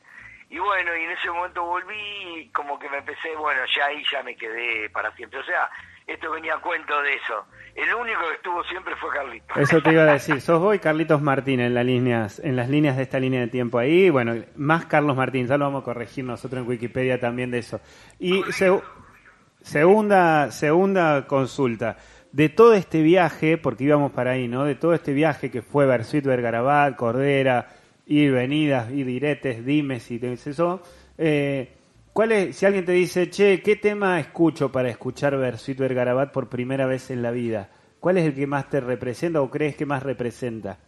Y 0.49 0.57
bueno, 0.59 0.95
y 0.95 1.03
en 1.03 1.11
ese 1.11 1.29
momento 1.29 1.63
volví, 1.63 2.39
y 2.39 2.49
como 2.51 2.79
que 2.79 2.89
me 2.89 2.97
empecé, 2.97 3.35
bueno, 3.35 3.61
ya 3.75 3.85
ahí 3.85 4.03
ya 4.09 4.23
me 4.23 4.35
quedé 4.35 4.89
para 4.89 5.11
siempre. 5.15 5.39
O 5.39 5.43
sea, 5.43 5.69
esto 6.07 6.31
venía 6.31 6.55
a 6.55 6.61
cuento 6.61 6.99
de 7.01 7.13
eso. 7.13 7.45
El 7.75 7.93
único 7.93 8.19
que 8.29 8.35
estuvo 8.35 8.63
siempre 8.63 8.95
fue 8.95 9.09
Carlito. 9.13 9.53
Eso 9.59 9.81
te 9.81 9.91
iba 9.91 10.03
a 10.03 10.13
decir, 10.13 10.41
sos 10.41 10.59
vos 10.59 10.75
y 10.75 10.79
Carlitos 10.79 11.21
Martín 11.21 11.59
en 11.59 11.73
las 11.75 11.85
líneas, 11.85 12.39
en 12.43 12.55
las 12.55 12.69
líneas 12.69 12.97
de 12.97 13.03
esta 13.03 13.19
línea 13.19 13.41
de 13.41 13.47
tiempo 13.47 13.77
ahí, 13.77 14.09
bueno, 14.09 14.33
más 14.55 14.85
Carlos 14.87 15.15
Martín, 15.15 15.45
ya 15.45 15.57
lo 15.57 15.65
vamos 15.65 15.81
a 15.83 15.85
corregir 15.85 16.23
nosotros 16.25 16.63
en 16.63 16.67
Wikipedia 16.67 17.19
también 17.19 17.51
de 17.51 17.59
eso. 17.59 17.79
Y 18.17 18.41
seg- 18.45 18.81
segunda, 19.61 20.51
segunda 20.51 21.27
consulta, 21.27 21.97
de 22.31 22.49
todo 22.49 22.73
este 22.73 23.01
viaje, 23.01 23.57
porque 23.57 23.83
íbamos 23.83 24.11
para 24.11 24.31
ahí, 24.31 24.47
¿no? 24.47 24.63
De 24.63 24.75
todo 24.75 24.93
este 24.93 25.13
viaje 25.13 25.51
que 25.51 25.61
fue 25.61 25.85
Versuit, 25.85 26.25
Vergarabat, 26.25 26.95
Cordera, 26.95 27.67
ir, 28.05 28.31
venidas, 28.31 28.91
ir 28.91 29.05
diretes, 29.05 29.65
dimes 29.65 30.09
y 30.09 30.19
eso, 30.23 30.81
eh, 31.17 31.76
¿cuál 32.17 32.31
es, 32.31 32.57
si 32.57 32.65
alguien 32.65 32.83
te 32.83 32.93
dice, 32.93 33.29
che, 33.29 33.61
¿qué 33.61 33.75
tema 33.75 34.19
escucho 34.19 34.71
para 34.71 34.89
escuchar 34.89 35.37
Versuit, 35.37 35.77
Vergarabat 35.77 36.31
por 36.31 36.49
primera 36.49 36.87
vez 36.87 37.11
en 37.11 37.21
la 37.21 37.29
vida? 37.29 37.69
¿Cuál 37.99 38.17
es 38.17 38.25
el 38.25 38.33
que 38.33 38.47
más 38.47 38.67
te 38.71 38.79
representa 38.79 39.39
o 39.39 39.51
crees 39.51 39.75
que 39.75 39.85
más 39.85 40.01
representa? 40.01 40.79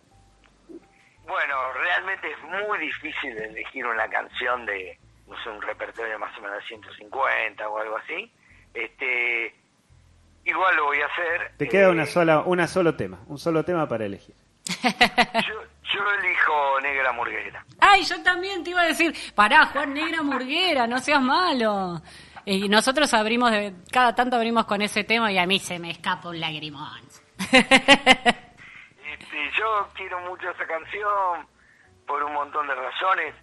Bueno, 1.28 1.74
realmente 1.74 2.32
es 2.32 2.66
muy 2.68 2.80
difícil 2.80 3.38
elegir 3.38 3.86
una 3.86 4.10
canción 4.10 4.66
de, 4.66 4.98
no 5.28 5.36
sé, 5.44 5.52
un 5.52 5.62
repertorio 5.62 6.18
más 6.18 6.36
o 6.36 6.42
menos 6.42 6.64
de 6.64 6.68
150 6.68 7.70
o 7.70 7.78
algo 7.78 7.98
así. 7.98 8.34
Este, 8.74 9.54
igual 10.46 10.76
lo 10.78 10.86
voy 10.86 10.98
a 11.00 11.06
hacer. 11.06 11.52
Te 11.58 11.68
queda 11.68 11.90
Eh, 11.90 11.92
una 11.92 12.08
sola, 12.08 12.40
una 12.40 12.66
solo 12.66 12.96
tema, 12.96 13.20
un 13.28 13.38
solo 13.38 13.64
tema 13.64 13.88
para 13.88 14.06
elegir. 14.06 14.34
Yo, 14.84 15.62
yo 15.94 16.12
elijo 16.20 16.80
Negra 16.82 17.12
Murguera. 17.12 17.66
Ay, 17.80 18.04
yo 18.04 18.22
también 18.24 18.64
te 18.64 18.72
iba 18.72 18.82
a 18.82 18.86
decir, 18.86 19.14
pará, 19.36 19.66
Juan 19.68 19.94
Negra 19.94 20.22
Murguera, 20.22 20.88
no 20.88 21.00
seas 21.00 21.22
malo. 21.22 22.02
Y 22.46 22.70
nosotros 22.70 23.14
abrimos, 23.14 23.52
de, 23.52 23.74
cada 23.92 24.16
tanto 24.16 24.36
abrimos 24.36 24.66
con 24.66 24.82
ese 24.82 25.04
tema 25.04 25.32
y 25.32 25.38
a 25.38 25.46
mí 25.46 25.60
se 25.60 25.80
me 25.80 25.92
escapa 25.92 26.30
un 26.30 26.40
lagrimón. 26.40 27.02
Este, 29.10 29.52
yo 29.58 29.90
quiero 29.96 30.20
mucho 30.22 30.50
esa 30.52 30.66
canción 30.66 31.48
por 32.06 32.24
un 32.24 32.34
montón 32.34 32.68
de 32.68 32.76
razones 32.76 33.36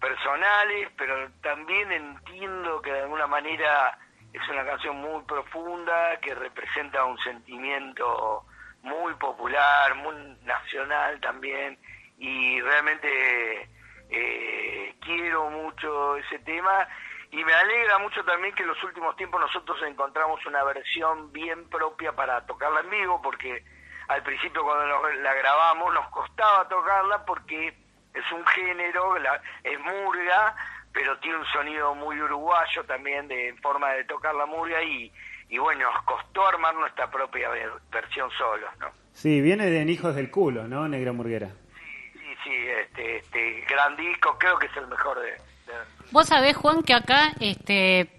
personales, 0.00 0.90
pero 0.98 1.30
también 1.40 1.90
entiendo 1.92 2.82
que 2.82 2.92
de 2.92 3.00
alguna 3.02 3.26
manera 3.26 3.96
es 4.32 4.48
una 4.48 4.64
canción 4.64 4.96
muy 4.96 5.22
profunda 5.22 6.18
que 6.20 6.34
representa 6.34 7.04
un 7.04 7.16
sentimiento 7.18 8.44
muy 8.84 9.14
popular, 9.14 9.94
muy 9.96 10.14
nacional 10.44 11.20
también, 11.20 11.78
y 12.18 12.60
realmente 12.60 13.68
eh, 14.10 14.94
quiero 15.00 15.50
mucho 15.50 16.16
ese 16.16 16.38
tema 16.40 16.86
y 17.30 17.42
me 17.44 17.52
alegra 17.52 17.98
mucho 17.98 18.22
también 18.24 18.54
que 18.54 18.62
en 18.62 18.68
los 18.68 18.82
últimos 18.84 19.16
tiempos 19.16 19.40
nosotros 19.40 19.76
encontramos 19.82 20.44
una 20.46 20.62
versión 20.62 21.32
bien 21.32 21.68
propia 21.68 22.12
para 22.12 22.46
tocarla 22.46 22.80
en 22.80 22.90
vivo, 22.90 23.20
porque 23.22 23.64
al 24.08 24.22
principio 24.22 24.62
cuando 24.62 24.86
nos- 24.86 25.14
la 25.16 25.34
grabamos 25.34 25.92
nos 25.92 26.08
costaba 26.10 26.68
tocarla 26.68 27.24
porque 27.24 27.74
es 28.12 28.32
un 28.32 28.46
género, 28.46 29.18
la- 29.18 29.40
es 29.64 29.80
murga, 29.80 30.54
pero 30.92 31.18
tiene 31.18 31.38
un 31.38 31.46
sonido 31.46 31.94
muy 31.96 32.20
uruguayo 32.20 32.84
también 32.84 33.26
de 33.26 33.48
en 33.48 33.58
forma 33.58 33.90
de 33.92 34.04
tocar 34.04 34.34
la 34.36 34.46
murga 34.46 34.80
y, 34.82 35.10
y 35.48 35.58
bueno, 35.58 35.90
nos 35.92 36.02
costó 36.04 36.46
armar 36.46 36.74
nuestra 36.74 37.10
propia 37.10 37.48
ver- 37.50 37.70
versión 37.92 38.30
solos, 38.36 38.70
¿no? 38.80 38.86
Sí, 39.12 39.40
viene 39.40 39.66
de 39.66 39.80
En 39.82 39.88
Hijos 39.88 40.14
del 40.14 40.30
Culo, 40.30 40.66
¿no, 40.66 40.88
Negra 40.88 41.12
Murguera? 41.12 41.48
Sí, 42.14 42.20
sí, 42.44 42.50
este, 42.82 43.16
este 43.18 43.60
gran 43.68 43.96
disco, 43.96 44.36
creo 44.38 44.58
que 44.58 44.66
es 44.66 44.76
el 44.76 44.86
mejor 44.88 45.20
de... 45.20 45.30
de- 45.30 45.38
Vos 46.10 46.26
sabés, 46.26 46.56
Juan, 46.56 46.82
que 46.82 46.94
acá, 46.94 47.32
este, 47.40 48.10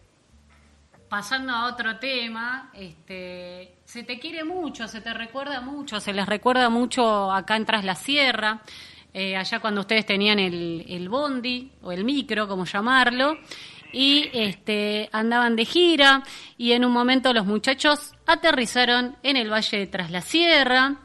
pasando 1.09 1.53
a 1.53 1.65
otro 1.67 1.97
tema, 1.99 2.69
este, 2.73 3.75
se 3.85 4.03
te 4.03 4.19
quiere 4.19 4.43
mucho, 4.43 4.88
se 4.88 5.01
te 5.01 5.13
recuerda 5.13 5.61
mucho, 5.61 5.99
se 5.99 6.13
les 6.13 6.25
recuerda 6.25 6.69
mucho 6.69 7.31
acá 7.31 7.55
en 7.55 7.65
Tras 7.65 7.85
la 7.85 7.95
Sierra, 7.95 8.61
eh, 9.13 9.38
allá 9.38 9.59
cuando 9.59 9.81
ustedes 9.81 10.05
tenían 10.05 10.39
el, 10.39 10.85
el 10.89 11.07
bondi 11.07 11.71
o 11.83 11.91
el 11.91 12.03
micro, 12.03 12.47
como 12.47 12.65
llamarlo, 12.65 13.38
y 13.97 14.29
este, 14.34 15.08
andaban 15.13 15.55
de 15.55 15.63
gira 15.63 16.21
y 16.58 16.73
en 16.73 16.84
un 16.84 16.91
momento 16.91 17.31
los 17.31 17.45
muchachos 17.45 18.12
aterrizaron 18.27 19.15
en 19.23 19.38
el 19.38 19.49
valle 19.49 19.77
de 19.77 19.88
Tras 19.88 20.12
la 20.12 20.19
Sierra. 20.19 20.97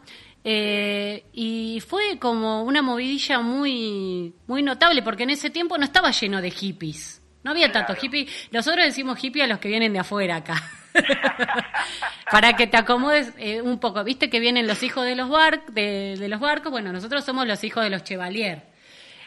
eh, 0.43 1.23
y 1.33 1.81
fue 1.87 2.19
como 2.19 2.65
una 2.65 2.83
movidilla 2.83 3.39
muy, 3.39 4.35
muy 4.49 4.65
notable, 4.65 5.03
porque 5.03 5.23
en 5.23 5.31
ese 5.31 5.51
tiempo 5.51 5.79
no 5.79 5.85
estaba 5.85 6.11
lleno 6.11 6.43
de 6.43 6.51
hippies. 6.51 7.23
No 7.45 7.53
había 7.53 7.71
tanto 7.71 7.95
hippie. 7.95 8.27
Nosotros 8.51 8.85
decimos 8.85 9.23
hippie 9.23 9.45
a 9.45 9.47
los 9.47 9.61
que 9.61 9.69
vienen 9.69 9.93
de 9.93 10.01
afuera 10.01 10.37
acá. 10.37 10.61
Para 12.33 12.55
que 12.55 12.67
te 12.67 12.77
acomodes 12.77 13.33
eh, 13.39 13.63
un 13.63 13.79
poco. 13.79 14.03
Viste 14.03 14.29
que 14.29 14.41
vienen 14.41 14.67
los 14.67 14.83
hijos 14.83 15.05
de 15.05 15.15
los, 15.15 15.29
bar 15.29 15.65
de, 15.67 16.17
de 16.19 16.29
los 16.29 16.41
barcos. 16.41 16.73
Bueno, 16.73 16.93
nosotros 16.93 17.25
somos 17.25 17.47
los 17.47 17.63
hijos 17.63 17.85
de 17.85 17.91
los 17.91 18.03
Chevalier. 18.03 18.65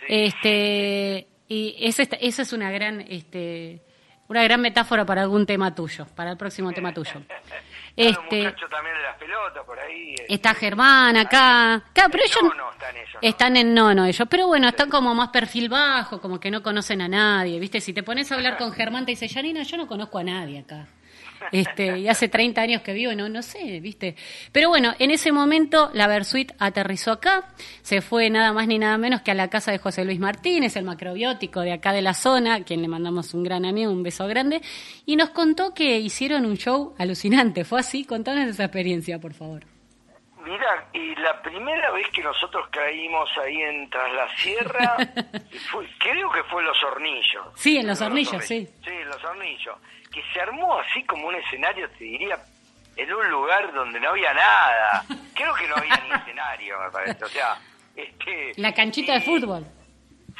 Este, 0.07 1.27
y 1.53 1.75
esa 1.85 2.41
es 2.41 2.53
una 2.53 2.71
gran, 2.71 3.01
este, 3.01 3.81
una 4.27 4.43
gran 4.43 4.61
metáfora 4.61 5.05
para 5.05 5.21
algún 5.21 5.45
tema 5.45 5.75
tuyo, 5.75 6.07
para 6.15 6.31
el 6.31 6.37
próximo 6.37 6.71
tema 6.71 6.93
tuyo. 6.93 7.21
Este, 7.95 8.37
muchachos 8.37 8.71
también 8.71 8.95
de 8.95 9.03
las 9.03 9.15
pelotas 9.17 9.63
por 9.67 9.79
ahí. 9.79 10.15
este, 10.17 10.33
está 10.33 10.55
Germán 10.55 11.15
acá. 11.15 11.83
Claro, 11.93 12.09
pero 12.11 12.23
ellos 12.23 12.41
nono 12.41 12.71
están 12.71 12.97
ellos, 12.97 13.13
¿no? 13.13 13.19
están 13.21 13.55
en 13.55 13.73
nono 13.75 14.05
ellos, 14.05 14.27
pero 14.27 14.47
bueno, 14.47 14.67
están 14.67 14.89
como 14.89 15.13
más 15.13 15.29
perfil 15.29 15.69
bajo, 15.69 16.19
como 16.19 16.39
que 16.39 16.49
no 16.49 16.63
conocen 16.63 17.03
a 17.03 17.07
nadie, 17.07 17.59
¿viste? 17.59 17.79
Si 17.81 17.93
te 17.93 18.01
pones 18.01 18.31
a 18.31 18.35
hablar 18.35 18.57
con 18.57 18.71
Germán 18.71 19.05
te 19.05 19.11
dice, 19.11 19.29
Janina, 19.29 19.61
yo 19.61 19.77
no 19.77 19.85
conozco 19.85 20.17
a 20.17 20.23
nadie 20.23 20.57
acá. 20.57 20.87
Este, 21.51 21.99
y 21.99 22.07
hace 22.07 22.27
30 22.29 22.61
años 22.61 22.81
que 22.81 22.93
vivo, 22.93 23.13
no, 23.13 23.29
no 23.29 23.41
sé, 23.41 23.79
¿viste? 23.79 24.15
Pero 24.51 24.69
bueno, 24.69 24.93
en 24.99 25.11
ese 25.11 25.31
momento 25.31 25.89
la 25.93 26.07
Versuit 26.07 26.51
aterrizó 26.59 27.11
acá, 27.11 27.49
se 27.81 28.01
fue 28.01 28.29
nada 28.29 28.53
más 28.53 28.67
ni 28.67 28.79
nada 28.79 28.97
menos 28.97 29.21
que 29.21 29.31
a 29.31 29.35
la 29.35 29.49
casa 29.49 29.71
de 29.71 29.77
José 29.77 30.05
Luis 30.05 30.19
Martínez, 30.19 30.75
el 30.75 30.85
macrobiótico 30.85 31.61
de 31.61 31.73
acá 31.73 31.91
de 31.93 32.01
la 32.01 32.13
zona, 32.13 32.55
a 32.55 32.63
quien 32.63 32.81
le 32.81 32.87
mandamos 32.87 33.33
un 33.33 33.43
gran 33.43 33.65
amigo, 33.65 33.91
un 33.91 34.03
beso 34.03 34.27
grande, 34.27 34.61
y 35.05 35.15
nos 35.15 35.29
contó 35.29 35.73
que 35.73 35.97
hicieron 35.99 36.45
un 36.45 36.57
show 36.57 36.95
alucinante. 36.97 37.63
¿Fue 37.65 37.79
así? 37.79 38.05
Contanos 38.05 38.47
esa 38.49 38.65
experiencia, 38.65 39.19
por 39.19 39.33
favor. 39.33 39.65
Mira, 40.45 40.89
y 40.91 41.15
la 41.21 41.41
primera 41.41 41.89
vez 41.91 42.05
que 42.13 42.21
nosotros 42.21 42.67
caímos 42.69 43.29
ahí 43.41 43.61
en 43.61 43.89
Tras 43.89 44.11
la 44.13 44.27
Sierra, 44.35 44.97
fue- 45.71 45.87
creo 45.99 46.29
que 46.31 46.43
fue 46.43 46.61
en 46.61 46.67
Los 46.67 46.83
Hornillos. 46.83 47.45
Sí, 47.55 47.77
en 47.77 47.87
Los 47.87 48.01
Hornillos, 48.01 48.43
sí. 48.43 48.67
Sí, 48.83 48.92
Los 49.23 49.31
Hornillos. 49.31 49.77
Que 50.11 50.21
se 50.33 50.41
armó 50.41 50.77
así 50.79 51.03
como 51.05 51.27
un 51.27 51.35
escenario, 51.35 51.89
te 51.91 52.03
diría, 52.03 52.37
en 52.95 53.13
un 53.13 53.29
lugar 53.31 53.73
donde 53.73 53.99
no 53.99 54.09
había 54.09 54.33
nada. 54.33 55.03
Creo 55.35 55.53
que 55.55 55.67
no 55.67 55.75
había 55.77 55.97
ni 56.07 56.13
escenario, 56.13 56.79
me 56.79 56.91
parece. 56.91 57.23
O 57.23 57.27
sea, 57.29 57.57
este, 57.95 58.51
La 58.57 58.73
canchita 58.73 59.13
de 59.13 59.21
fútbol. 59.21 59.65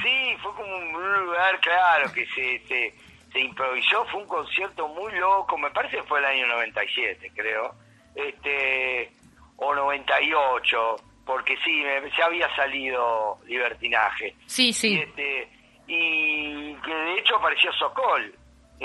Sí, 0.01 0.35
fue 0.41 0.53
como 0.55 0.75
un 0.75 1.25
lugar, 1.25 1.59
claro, 1.59 2.11
que 2.11 2.25
se, 2.27 2.59
se, 2.67 2.95
se 3.31 3.39
improvisó, 3.39 4.03
fue 4.05 4.21
un 4.21 4.27
concierto 4.27 4.87
muy 4.87 5.11
loco, 5.13 5.55
me 5.57 5.69
parece 5.69 5.97
que 5.97 6.03
fue 6.03 6.17
el 6.19 6.25
año 6.25 6.47
97, 6.47 7.31
creo, 7.35 7.75
este 8.15 9.11
o 9.57 9.73
98, 9.75 10.95
porque 11.25 11.55
sí, 11.63 11.83
me- 11.83 12.09
ya 12.17 12.25
había 12.25 12.53
salido 12.55 13.37
Libertinaje. 13.45 14.35
Sí, 14.47 14.73
sí. 14.73 14.95
este, 14.97 15.47
y 15.87 16.73
que 16.75 16.93
de 16.93 17.19
hecho 17.19 17.37
apareció 17.37 17.71
Sokol, 17.73 18.35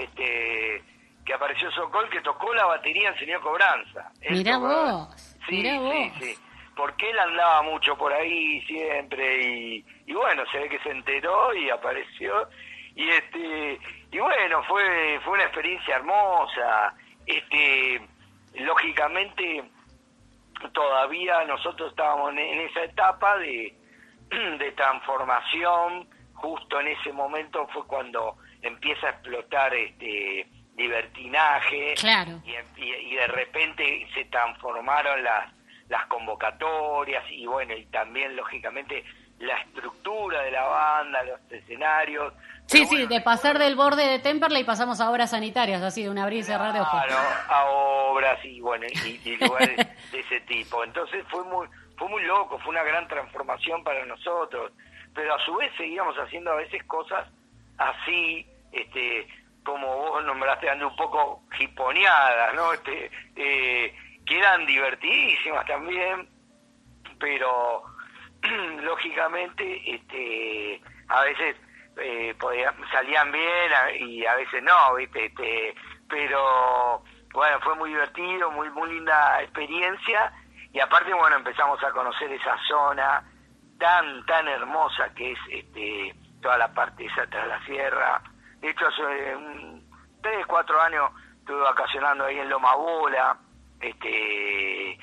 este, 0.01 0.83
que 1.25 1.35
apareció 1.35 1.71
Sokol 1.73 2.09
que 2.11 2.21
tocó 2.23 2.53
la 2.55 2.65
batería 2.67 3.11
en 3.11 3.19
Señor 3.19 3.41
Cobranza. 3.41 4.11
Él 4.23 4.39
Mirá 4.39 4.55
tocaba- 4.55 4.93
vos, 4.93 5.37
Sí, 5.49 5.57
mirá 5.57 5.73
sí, 5.73 5.79
vos. 5.79 6.13
sí. 6.21 6.35
Porque 6.77 7.11
él 7.11 7.19
andaba 7.19 7.63
mucho 7.63 7.97
por 7.99 8.13
ahí 8.13 8.61
siempre 8.63 9.43
y, 9.47 9.85
y 10.07 10.13
bueno, 10.13 10.45
se 10.53 10.59
ve 10.59 10.69
que 10.69 10.79
se 10.81 10.91
enteró 10.91 11.53
y 11.55 11.69
apareció 11.71 12.49
y 12.95 13.09
este 13.09 13.81
y 14.13 14.19
bueno, 14.19 14.63
fue 14.65 15.19
fue 15.25 15.35
una 15.35 15.43
experiencia 15.45 15.97
hermosa. 15.97 16.95
Este 17.27 18.01
lógicamente 18.61 19.65
todavía 20.73 21.45
nosotros 21.45 21.91
estábamos 21.91 22.31
en, 22.33 22.39
en 22.39 22.61
esa 22.61 22.85
etapa 22.85 23.37
de, 23.39 23.75
de 24.59 24.73
transformación, 24.73 26.09
justo 26.35 26.81
en 26.81 26.89
ese 26.89 27.13
momento 27.13 27.67
fue 27.73 27.87
cuando 27.87 28.37
empieza 28.62 29.07
a 29.07 29.11
explotar 29.11 29.75
este 29.75 30.47
libertinaje 30.77 31.94
Claro. 31.94 32.40
y, 32.44 32.53
y- 32.83 32.94
y 33.12 33.14
de 33.16 33.27
repente 33.29 34.07
se 34.14 34.25
transformaron 34.27 35.23
las, 35.25 35.53
las 35.88 36.07
convocatorias 36.07 37.25
y 37.31 37.47
bueno, 37.47 37.75
y 37.75 37.85
también 37.87 38.37
lógicamente 38.37 39.05
la 39.38 39.57
estructura 39.59 40.42
de 40.42 40.51
la 40.51 40.64
banda, 40.64 41.23
los 41.23 41.40
escenarios. 41.53 42.33
Sí, 42.66 42.85
sí, 42.87 43.07
de 43.07 43.21
pasar 43.21 43.59
del 43.59 43.77
borde 43.77 44.05
de 44.07 44.18
Temperley 44.18 44.64
pasamos 44.64 45.01
a 45.01 45.11
obras 45.11 45.31
sanitarias, 45.31 45.81
así 45.83 46.03
de 46.03 46.11
un 46.11 46.18
abrir 46.18 46.40
y 46.40 46.42
cerrar 46.42 46.73
de 46.73 46.81
ojos. 46.81 47.03
Claro, 47.07 47.16
a 47.49 47.64
obras 47.66 48.44
y 48.44 48.61
bueno 48.61 48.87
y, 49.05 49.21
y 49.25 49.37
lugares 49.40 49.77
de 50.11 50.21
ese 50.21 50.40
tipo. 50.40 50.83
Entonces 50.85 51.25
fue 51.31 51.44
muy 51.44 51.66
fue 51.97 52.09
muy 52.09 52.23
loco, 52.25 52.59
fue 52.61 52.71
una 52.71 52.83
gran 52.85 53.07
transformación 53.09 53.83
para 53.85 54.05
nosotros, 54.07 54.73
pero 55.14 55.35
a 55.35 55.38
su 55.44 55.55
vez 55.57 55.73
seguíamos 55.77 56.16
haciendo 56.16 56.53
a 56.53 56.57
veces 56.57 56.83
cosas 56.85 57.27
así, 57.79 58.47
este, 58.73 59.27
como 59.64 59.87
vos 59.87 60.25
nombraste, 60.25 60.67
dando 60.67 60.88
un 60.88 60.97
poco 60.97 61.43
hiponeadas, 61.59 62.55
¿no? 62.55 62.73
Este, 62.73 63.11
eh, 63.37 63.95
que 64.27 64.38
eran 64.38 64.67
divertidísimas 64.67 65.64
también, 65.67 66.29
pero 67.19 67.83
lógicamente 68.83 69.95
este 69.95 70.81
a 71.09 71.23
veces 71.23 71.57
eh, 71.97 72.35
podía- 72.38 72.75
salían 72.93 73.33
bien 73.33 73.73
y 74.01 74.25
a 74.27 74.35
veces 74.37 74.62
no 74.62 74.95
viste 74.95 75.27
este, 75.27 75.75
pero 76.09 77.03
bueno 77.33 77.59
fue 77.61 77.75
muy 77.75 77.91
divertido 77.91 78.51
muy 78.53 78.71
muy 78.71 78.93
linda 78.93 79.43
experiencia 79.43 80.33
y 80.73 80.79
aparte 80.81 81.12
bueno 81.14 81.37
empezamos 81.37 81.83
a 81.83 81.91
conocer 81.91 82.31
esa 82.33 82.57
zona 82.69 83.25
tan 83.81 84.25
tan 84.27 84.47
hermosa 84.47 85.12
que 85.14 85.33
es 85.33 85.38
este 85.51 86.14
toda 86.49 86.57
la 86.57 86.73
parte 86.73 87.05
esa 87.05 87.27
tras 87.27 87.47
la 87.47 87.63
sierra 87.67 88.23
de 88.61 88.71
hecho 88.71 88.87
hace 88.87 89.37
un, 89.37 89.87
tres 90.23 90.47
cuatro 90.47 90.81
años 90.81 91.11
estuve 91.41 91.61
vacacionando 91.61 92.25
ahí 92.25 92.39
en 92.39 92.49
Loma 92.49 92.75
Bola 92.75 93.37
este 93.79 94.99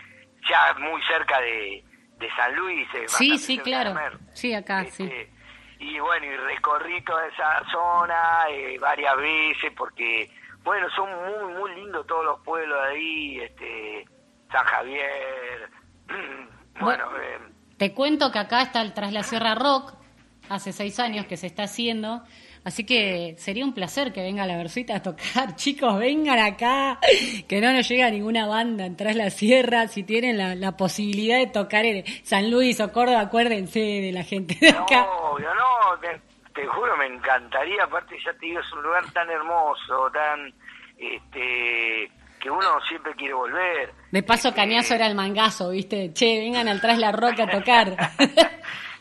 ya 0.50 0.74
muy 0.80 1.00
cerca 1.04 1.40
de, 1.40 1.84
de 2.18 2.30
San 2.36 2.56
Luis 2.56 2.88
eh, 2.96 3.08
Sí, 3.08 3.38
sí, 3.38 3.60
claro. 3.60 3.94
Sí, 4.34 4.56
acá, 4.56 4.82
Este, 4.82 5.08
sí. 5.08 5.86
Y 5.86 6.00
bueno, 6.00 6.26
y 6.26 6.36
recorrí 6.36 7.04
toda 7.04 7.28
esa 7.28 7.64
zona 7.72 8.46
eh, 8.50 8.78
varias 8.80 9.16
veces 9.18 9.72
porque, 9.78 10.32
bueno, 10.64 10.88
son 10.96 11.10
muy, 11.10 11.54
muy 11.54 11.76
lindos 11.76 12.08
todos 12.08 12.26
los 12.26 12.40
pueblos 12.42 12.82
de 12.84 12.90
ahí, 12.90 13.40
este, 13.40 14.06
San 14.52 14.66
Javier, 14.66 15.70
bueno, 16.80 17.06
eh, 17.18 17.40
Te 17.78 17.94
cuento 17.94 18.32
que 18.32 18.40
acá 18.40 18.62
está 18.62 18.82
el 18.82 18.94
Tras 18.94 19.12
la 19.12 19.24
Sierra 19.24 19.54
Rock, 19.56 20.05
hace 20.50 20.72
seis 20.74 21.00
años 21.00 21.26
que 21.26 21.38
se 21.38 21.48
está 21.48 21.64
haciendo, 21.64 22.24
así 22.64 22.86
que 22.86 23.36
sería 23.38 23.66
un 23.66 23.74
placer 23.74 24.14
que 24.14 24.22
venga 24.22 24.46
la 24.46 24.58
Versita 24.58 24.96
a 24.96 25.02
tocar. 25.02 25.56
Chicos, 25.56 25.98
vengan 25.98 26.40
acá, 26.40 27.00
que 27.48 27.62
no 27.62 27.72
nos 27.74 27.88
llega 27.88 28.10
ninguna 28.10 28.48
banda 28.48 28.86
en 28.86 28.96
Tras 28.96 29.16
la 29.16 29.30
Sierra, 29.30 29.88
si 29.88 30.04
tienen 30.04 30.38
la, 30.38 30.56
la 30.56 30.78
posibilidad 30.78 31.38
de 31.38 31.48
tocar 31.48 31.86
en 31.86 32.04
San 32.24 32.50
Luis 32.52 32.80
o 32.80 32.92
Córdoba, 32.92 33.22
acuérdense 33.22 33.80
de 33.80 34.12
la 34.12 34.24
gente 34.24 34.58
de 34.60 34.70
acá. 34.70 35.08
no, 35.08 35.40
no, 35.40 36.00
te, 36.02 36.20
te 36.54 36.68
juro, 36.68 36.96
me 36.98 37.08
encantaría, 37.08 37.84
aparte 37.84 38.16
ya 38.24 38.32
te 38.34 38.46
digo, 38.46 38.60
es 38.60 38.74
un 38.74 38.84
lugar 38.84 39.12
tan 39.12 39.30
hermoso, 39.30 40.10
tan, 40.14 40.54
este, 40.98 42.10
que 42.40 42.50
uno 42.50 42.80
siempre 42.88 43.14
quiere 43.16 43.34
volver. 43.34 43.92
De 44.12 44.24
paso, 44.24 44.50
Este, 44.50 44.62
Cañazo 44.62 44.94
era 44.96 45.08
el 45.08 45.16
mangazo, 45.16 45.72
¿viste? 45.72 46.14
Che, 46.14 46.40
vengan 46.40 46.68
al 46.68 46.80
Tras 46.80 47.00
la 47.00 47.12
Rock 47.12 47.40
a 47.40 47.50
tocar. 47.50 47.96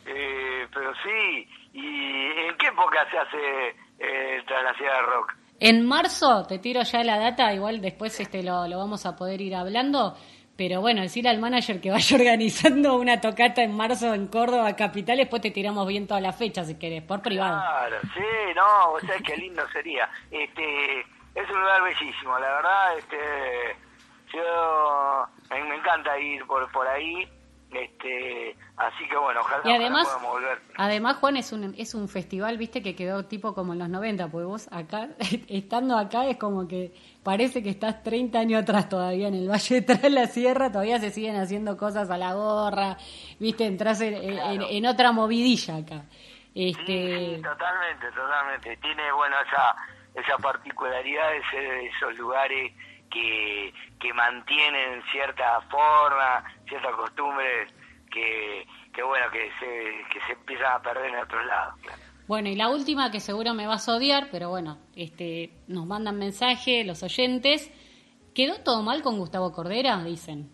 Eh, 0.07 0.67
pero 0.73 0.93
sí, 1.03 1.49
¿y 1.73 2.49
en 2.49 2.57
qué 2.59 2.67
época 2.67 3.07
se 3.11 3.19
hace 3.19 3.69
eh, 3.99 4.43
tras 4.47 4.62
la 4.62 4.75
Sierra 4.75 5.03
Rock? 5.03 5.35
En 5.61 5.87
marzo, 5.87 6.45
te 6.47 6.59
tiro 6.59 6.83
ya 6.83 7.03
la 7.05 7.19
data, 7.19 7.53
igual 7.55 7.81
después 7.81 8.19
este 8.21 8.43
lo, 8.43 8.67
lo 8.67 8.79
vamos 8.79 9.07
a 9.07 9.17
poder 9.17 9.40
ir 9.40 9.55
hablando, 9.55 10.17
pero 10.57 10.81
bueno, 10.81 11.03
decirle 11.03 11.31
al 11.31 11.38
manager 11.38 11.81
que 11.81 11.90
vaya 11.90 12.17
organizando 12.19 12.97
una 12.97 13.21
tocata 13.21 13.62
en 13.62 13.75
marzo 13.75 14.12
en 14.14 14.27
Córdoba 14.27 14.75
Capital, 14.77 15.17
después 15.17 15.43
te 15.43 15.51
tiramos 15.51 15.87
bien 15.87 16.07
toda 16.07 16.21
la 16.21 16.33
fecha 16.33 16.64
si 16.64 16.79
querés, 16.79 17.03
por 17.03 17.23
privado. 17.23 17.61
Claro, 17.61 17.97
sí, 18.14 18.55
no, 18.55 18.90
vos 18.90 19.03
sabés 19.03 19.23
qué 19.23 19.37
lindo 19.37 19.67
sería. 19.73 20.09
Este, 20.31 21.01
es 21.35 21.51
un 21.51 21.61
lugar 21.61 21.83
bellísimo, 21.83 22.38
la 22.38 22.49
verdad, 22.57 22.99
este, 22.99 23.77
yo, 24.33 25.23
a 25.23 25.55
mí 25.55 25.62
me 25.69 25.77
encanta 25.77 26.19
ir 26.19 26.45
por, 26.47 26.71
por 26.73 26.87
ahí, 26.87 27.27
este, 27.77 28.57
así 28.77 29.07
que 29.09 29.17
bueno, 29.17 29.41
ojalá, 29.41 29.63
Y 29.69 29.73
además, 29.73 30.07
ojalá 30.09 30.31
volver. 30.31 30.59
además 30.77 31.17
Juan 31.17 31.37
es 31.37 31.53
un 31.53 31.75
es 31.77 31.95
un 31.95 32.09
festival, 32.09 32.59
viste, 32.59 32.83
que 32.83 32.95
quedó 32.97 33.25
tipo 33.27 33.55
como 33.55 33.73
en 33.73 33.79
los 33.81 33.89
90, 33.89 34.29
porque 34.29 34.47
vos 34.47 34.69
acá, 34.73 35.09
estando 35.49 35.97
acá 35.99 36.27
es 36.27 36.37
como 36.37 36.67
que 36.69 36.93
parece 37.23 37.63
que 37.63 37.71
estás 37.71 38.03
30 38.03 38.39
años 38.39 38.63
atrás 38.63 38.89
todavía 38.89 39.29
en 39.29 39.35
el 39.35 39.49
Valle 39.51 39.81
de 39.81 39.83
Tras 39.83 40.11
la 40.13 40.27
Sierra, 40.27 40.71
todavía 40.71 40.99
se 40.99 41.11
siguen 41.11 41.37
haciendo 41.37 41.77
cosas 41.77 42.11
a 42.11 42.17
la 42.19 42.35
gorra, 42.35 42.97
viste, 43.39 43.67
entras 43.67 44.01
en, 44.01 44.15
en- 44.15 44.35
Claro. 44.37 44.67
en 44.71 44.87
otra 44.87 45.13
movidilla 45.13 45.77
acá. 45.77 46.05
Sí, 46.55 46.69
Este, 46.71 47.37
sí, 47.37 47.43
totalmente, 47.43 48.07
totalmente. 48.15 48.77
Tiene, 48.77 49.11
bueno, 49.13 49.35
esa, 49.45 49.75
esa 50.15 50.39
particularidad 50.39 51.33
de 51.33 51.43
ser 51.51 51.63
de 51.69 51.87
esos 51.89 52.17
lugares 52.17 52.73
que, 53.14 53.72
que 54.00 54.12
mantienen 54.12 55.03
cierta 55.12 55.61
forma, 55.70 56.44
ciertas 56.68 56.92
costumbres 56.96 57.72
que, 58.11 58.66
que 58.92 59.03
bueno, 59.03 59.31
que 59.31 59.50
se, 59.61 60.05
que 60.12 60.20
se 60.27 60.33
empiezan 60.33 60.72
a 60.72 60.83
perder 60.83 61.07
en 61.07 61.20
otros 61.20 61.46
lados. 61.46 61.74
claro. 61.81 62.03
Bueno, 62.27 62.48
y 62.48 62.57
la 62.57 62.70
última 62.70 63.11
que 63.11 63.20
seguro 63.20 63.53
me 63.53 63.66
vas 63.66 63.87
a 63.88 63.96
odiar, 63.96 64.29
pero 64.33 64.48
bueno, 64.48 64.79
este, 64.96 65.50
nos 65.68 65.87
mandan 65.87 66.18
mensaje 66.18 66.83
los 66.83 67.03
oyentes. 67.03 67.70
¿Quedó 68.35 68.62
todo 68.64 68.83
mal 68.83 69.03
con 69.03 69.18
Gustavo 69.18 69.53
Cordera? 69.53 69.96
Dicen. 69.98 70.50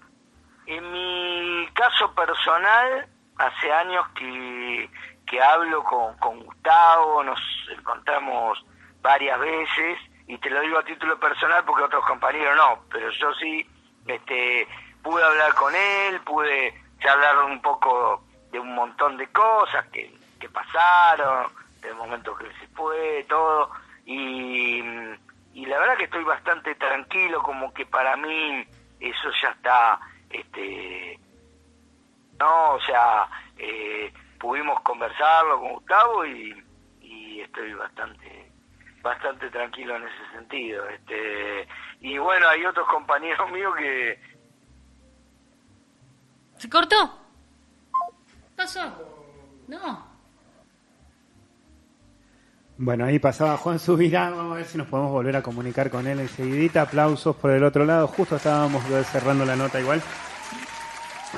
En 0.67 0.93
mi 0.93 1.67
caso 1.73 2.13
personal, 2.13 3.07
hace 3.39 3.73
años 3.73 4.05
que, 4.19 4.91
que 5.27 5.41
hablo 5.41 5.85
con, 5.85 6.17
con 6.19 6.41
Gustavo, 6.45 7.23
nos 7.23 7.41
encontramos 7.79 8.59
varias 9.01 9.39
veces, 9.39 9.99
y 10.31 10.39
te 10.39 10.49
lo 10.49 10.61
digo 10.61 10.79
a 10.79 10.85
título 10.85 11.19
personal 11.19 11.65
porque 11.65 11.83
otros 11.83 12.07
compañeros 12.07 12.55
no, 12.55 12.85
pero 12.89 13.11
yo 13.11 13.35
sí 13.35 13.67
este, 14.07 14.69
pude 15.03 15.25
hablar 15.25 15.53
con 15.55 15.75
él, 15.75 16.21
pude 16.21 16.73
charlar 17.01 17.47
un 17.47 17.61
poco 17.61 18.23
de 18.53 18.61
un 18.61 18.73
montón 18.73 19.17
de 19.17 19.27
cosas 19.33 19.85
que, 19.89 20.15
que 20.39 20.49
pasaron, 20.49 21.51
del 21.81 21.97
momento 21.97 22.37
que 22.37 22.47
se 22.61 22.69
fue, 22.69 23.27
todo, 23.29 23.73
y, 24.07 24.79
y 25.53 25.67
la 25.67 25.81
verdad 25.81 25.97
que 25.97 26.05
estoy 26.05 26.23
bastante 26.23 26.77
tranquilo, 26.77 27.43
como 27.43 27.75
que 27.75 27.87
para 27.87 28.17
mí 28.17 28.65
eso 29.01 29.31
ya 29.43 29.49
está, 29.49 29.99
este, 30.31 31.19
no, 32.39 32.75
o 32.75 32.81
sea, 32.83 33.27
eh, 33.59 34.13
pudimos 34.39 34.81
conversarlo 34.83 35.59
con 35.59 35.73
Gustavo 35.73 36.25
y, 36.25 36.65
y 37.01 37.41
estoy 37.41 37.75
bastante 37.75 38.50
bastante 39.03 39.49
tranquilo 39.51 39.97
en 39.97 40.03
ese 40.03 40.31
sentido 40.37 40.87
este 40.89 41.67
y 42.01 42.19
bueno 42.19 42.49
hay 42.49 42.65
otros 42.67 42.87
compañeros 42.89 43.51
míos 43.53 43.75
que 43.77 44.19
¿Se 46.61 46.69
cortó? 46.69 47.11
¿Qué 48.51 48.55
pasó? 48.55 48.83
No. 49.67 50.07
Bueno, 52.77 53.07
ahí 53.07 53.19
pasaba 53.19 53.57
Juan 53.57 53.79
Subirá, 53.79 54.29
vamos 54.29 54.53
a 54.53 54.57
ver 54.57 54.67
si 54.67 54.77
nos 54.77 54.87
podemos 54.87 55.11
volver 55.11 55.37
a 55.37 55.43
comunicar 55.43 55.91
con 55.91 56.07
él 56.07 56.21
enseguidita. 56.21 56.83
Aplausos 56.83 57.35
por 57.37 57.53
el 57.53 57.65
otro 57.65 57.87
lado, 57.87 58.09
justo 58.09 58.37
estábamos 58.37 58.83
cerrando 59.11 59.47
la 59.47 59.57
nota 59.57 59.81
igual. 59.81 60.03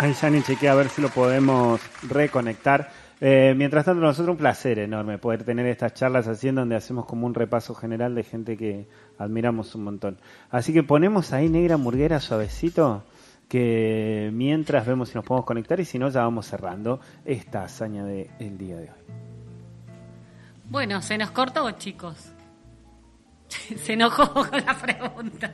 Ahí 0.01 0.13
ya 0.13 0.29
ni 0.29 0.43
chequea 0.43 0.73
a 0.73 0.75
ver 0.75 0.89
si 0.89 1.01
lo 1.01 1.09
podemos 1.09 1.81
reconectar. 2.03 2.91
Eh, 3.25 3.55
mientras 3.57 3.85
tanto, 3.85 4.01
nosotros 4.01 4.33
un 4.33 4.37
placer 4.37 4.81
enorme 4.81 5.17
poder 5.17 5.45
tener 5.45 5.65
estas 5.67 5.95
charlas 5.95 6.27
así 6.27 6.49
en 6.49 6.57
donde 6.57 6.75
hacemos 6.75 7.07
como 7.07 7.25
un 7.25 7.35
repaso 7.35 7.73
general 7.73 8.17
de 8.17 8.25
gente 8.25 8.57
que 8.57 8.89
admiramos 9.17 9.77
un 9.77 9.85
montón. 9.85 10.19
Así 10.51 10.73
que 10.73 10.83
ponemos 10.83 11.33
ahí 11.33 11.49
Negra 11.49 11.77
Murguera 11.77 12.19
suavecito, 12.19 13.05
que 13.49 14.29
mientras 14.33 14.85
vemos 14.85 15.11
si 15.11 15.15
nos 15.15 15.25
podemos 15.25 15.47
conectar 15.47 15.79
y 15.79 15.85
si 15.85 16.01
no, 16.01 16.09
ya 16.09 16.23
vamos 16.23 16.47
cerrando 16.47 16.99
esta 17.25 17.63
hazaña 17.63 18.05
del 18.05 18.59
día 18.59 18.79
de 18.79 18.91
hoy. 18.91 18.99
Bueno, 20.69 21.01
se 21.01 21.17
nos 21.17 21.31
cortó, 21.31 21.71
chicos. 21.79 22.33
se 23.77 23.93
enojó 23.93 24.33
con 24.33 24.51
la 24.51 24.75
pregunta. 24.75 25.53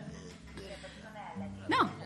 No. 1.68 1.97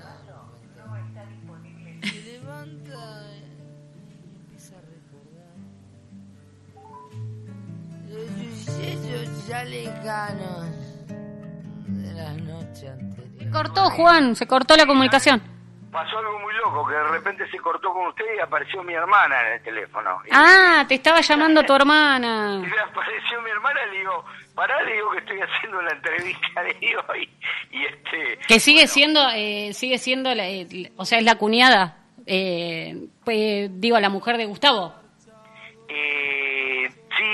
Ya 9.47 9.65
lejanos 9.65 11.07
de 11.87 12.13
la 12.15 12.33
noche 12.33 12.89
anterior. 12.89 13.39
Se 13.39 13.51
cortó, 13.51 13.91
Juan, 13.91 14.37
se 14.37 14.47
cortó 14.47 14.77
la 14.77 14.87
comunicación 14.87 15.53
pasó 15.93 16.19
algo 16.19 16.41
muy 16.41 16.55
loco, 16.55 16.87
que 16.89 16.95
de 16.95 17.05
repente 17.05 17.49
se 17.51 17.59
cortó 17.59 17.93
con 17.93 18.09
usted 18.09 18.25
y 18.37 18.41
apareció 18.41 18.83
mi 18.83 18.95
hermana 18.95 19.47
en 19.47 19.53
el 19.53 19.63
teléfono. 19.63 20.19
Ah, 20.33 20.85
te 20.89 20.95
estaba 20.95 21.21
llamando 21.21 21.63
tu 21.63 21.75
hermana. 21.75 22.63
Y 22.73 22.91
apareció 22.91 23.43
mi 23.43 23.51
hermana, 23.51 23.87
le 23.87 23.99
digo, 23.99 24.25
pará, 24.55 24.83
le 24.83 24.95
digo 24.95 25.11
que 25.11 25.19
estoy 25.19 25.41
haciendo 25.41 25.83
la 25.83 25.93
entrevista, 25.93 26.63
le 26.63 26.75
digo, 26.75 27.03
y, 27.71 27.85
este... 27.85 28.39
Que 28.49 28.59
sigue 28.59 28.87
siendo, 28.89 29.21
eh, 29.35 29.73
sigue 29.75 29.99
siendo, 29.99 30.35
la, 30.35 30.49
eh, 30.49 30.91
o 30.97 31.05
sea, 31.05 31.19
es 31.19 31.25
la 31.25 31.37
cuñada, 31.37 31.99
eh, 32.27 33.09
digo, 33.71 34.01
la 34.01 34.09
mujer 34.09 34.39
de 34.39 34.47
Gustavo. 34.47 34.95
Eh, 35.89 36.32